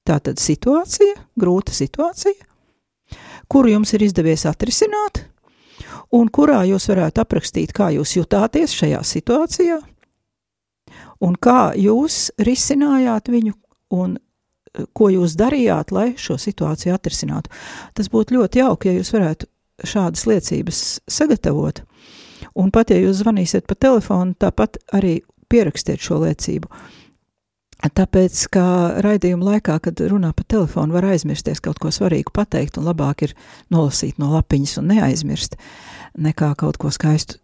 tātad 0.06 0.38
situācija, 0.40 1.16
grūta 1.38 1.72
situācija, 1.72 2.46
kuru 3.48 3.74
jums 3.74 3.92
ir 3.94 4.06
izdevies 4.06 4.46
atrisināt, 4.48 5.24
un 6.12 6.28
kurā 6.28 6.62
jūs 6.68 6.88
varētu 6.88 7.24
aprakstīt, 7.24 7.72
kā 7.72 7.90
jūs 7.92 8.16
jutāties 8.16 8.72
šajā 8.72 9.02
situācijā, 9.04 9.80
un 11.20 11.36
kā 11.36 11.74
jūs 11.76 12.30
risinājāt 12.38 13.28
viņu, 13.28 13.54
un 13.90 14.18
ko 14.96 15.10
jūs 15.12 15.36
darījāt, 15.38 15.92
lai 15.94 16.12
šo 16.20 16.38
situāciju 16.40 16.94
atrisinātu. 16.94 17.52
Tas 17.94 18.10
būtu 18.12 18.38
ļoti 18.38 18.62
jauki, 18.62 18.90
ja 18.90 19.00
jūs 19.00 19.12
varētu 19.14 19.48
šādas 19.86 20.26
liecības 20.28 20.82
sagatavot. 21.10 21.82
Un 22.58 22.70
pat, 22.74 22.90
ja 22.90 22.98
jūs 23.00 23.20
zvanīsiet 23.22 23.66
pa 23.68 23.76
telefonu, 23.78 24.34
tāpat 24.38 24.80
arī 24.94 25.20
pierakstiet 25.50 26.02
šo 26.02 26.22
liecību. 26.24 26.70
Tāpēc, 27.78 28.40
kā 28.50 28.66
raidījuma 29.04 29.52
laikā, 29.52 29.76
kad 29.84 30.00
runā 30.10 30.32
pa 30.34 30.42
telefonu, 30.50 30.96
var 30.96 31.06
aizmirsties 31.12 31.62
kaut 31.62 31.78
ko 31.78 31.92
svarīgu 31.94 32.32
pateikt, 32.34 32.80
un 32.80 32.88
labāk 32.90 33.22
ir 33.28 33.34
nolasīt 33.70 34.18
no 34.18 34.32
lapiņas 34.32 34.80
un 34.80 34.90
neaizmirst, 34.90 35.54
nekā 36.18 36.50
kaut 36.58 36.80
ko 36.82 36.90
skaistu, 36.94 37.38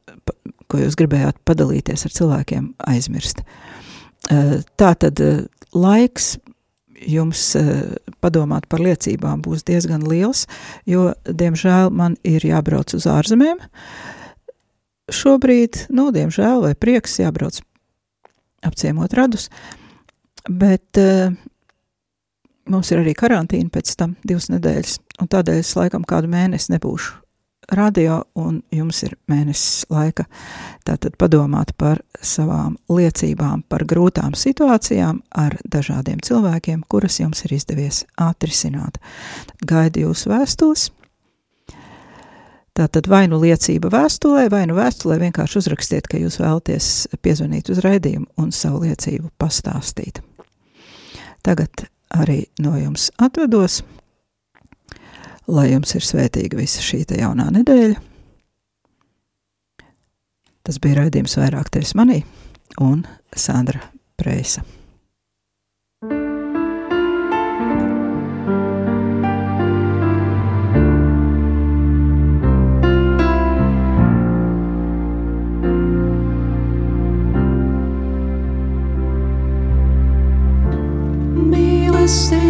ko 0.67 0.83
jūs 0.83 0.99
gribējāt 0.99 1.39
padalīties 1.47 2.09
ar 2.09 2.17
cilvēkiem, 2.19 2.73
aizmirst. 2.91 3.45
Tā 4.27 4.91
tad 4.99 5.23
laiks 5.75 6.35
jums 7.01 7.43
eh, 7.59 7.71
padomāt 8.25 8.69
par 8.71 8.83
liecībām 8.85 9.43
būs 9.45 9.65
diezgan 9.67 10.05
liels, 10.09 10.47
jo, 10.89 11.13
diemžēl, 11.25 11.91
man 11.95 12.19
ir 12.27 12.45
jābrauc 12.47 12.95
uz 12.97 13.09
ārzemēm. 13.11 13.63
Šobrīd, 15.13 15.87
nu, 15.93 16.09
diemžēl, 16.15 16.63
vai 16.65 16.75
prieks 16.79 17.19
jābrauc 17.21 17.61
apciemot 18.65 19.13
radus, 19.13 19.51
bet 20.49 20.97
uh, 21.01 21.35
mums 22.73 22.93
ir 22.95 23.03
arī 23.03 23.13
karantīna 23.19 23.69
pēc 23.75 23.93
tam 24.01 24.15
divas 24.25 24.49
nedēļas, 24.55 24.97
un 25.21 25.29
tādēļ 25.35 25.61
es 25.61 25.75
laikam 25.77 26.09
kādu 26.09 26.33
mēnesi 26.33 26.73
nebūšu 26.73 27.24
radio, 27.79 28.23
un 28.35 28.63
jums 28.73 29.03
ir 29.07 29.15
mēnesis 29.31 29.85
laika 29.93 30.27
tātad 30.87 31.17
padomāt 31.21 31.75
par 31.79 32.01
savām 32.25 32.77
liecībām, 32.89 33.65
par 33.69 33.85
grūtām 33.89 34.37
situācijām 34.39 35.23
ar 35.31 35.57
dažādiem 35.65 36.21
cilvēkiem, 36.25 36.83
kuras 36.89 37.21
jums 37.21 37.45
ir 37.47 37.57
izdevies 37.57 38.05
atrisināt. 38.21 39.01
Gaidu 39.67 40.09
jūsu 40.09 40.33
vēstules. 40.33 40.91
Tātad 42.75 43.07
vai 43.07 43.29
nu 43.31 43.39
liecība 43.39 43.87
vēstulē, 43.93 44.49
vai 44.51 44.65
nu 44.67 44.75
vēstulē 44.75 45.21
vienkārši 45.21 45.61
uzrakstiet, 45.61 46.09
ka 46.11 46.19
jūs 46.19 46.41
vēlaties 46.43 46.89
piezvanīt 47.23 47.71
uz 47.71 47.79
raidījumu 47.85 48.27
un 48.43 48.51
savu 48.51 48.83
liecību 48.83 49.31
pastāstīt. 49.39 50.19
Tagad 51.47 51.87
arī 52.11 52.41
no 52.65 52.75
jums 52.81 53.13
atvedos 53.23 53.85
lai 55.49 55.71
jums 55.73 55.95
ir 55.97 56.05
svētīga 56.05 56.59
visa 56.59 56.83
šī 56.85 57.05
jaunā 57.19 57.51
nedēļa. 57.59 58.01
Tas 60.65 60.81
bija 60.81 61.03
raidījums 61.03 61.37
vairāk 61.37 61.69
tevis 61.75 61.93
manī 61.99 62.23
un 62.81 63.05
Sandra 63.37 63.85
Preisa. 64.17 64.65
Mīlestības 81.45 82.44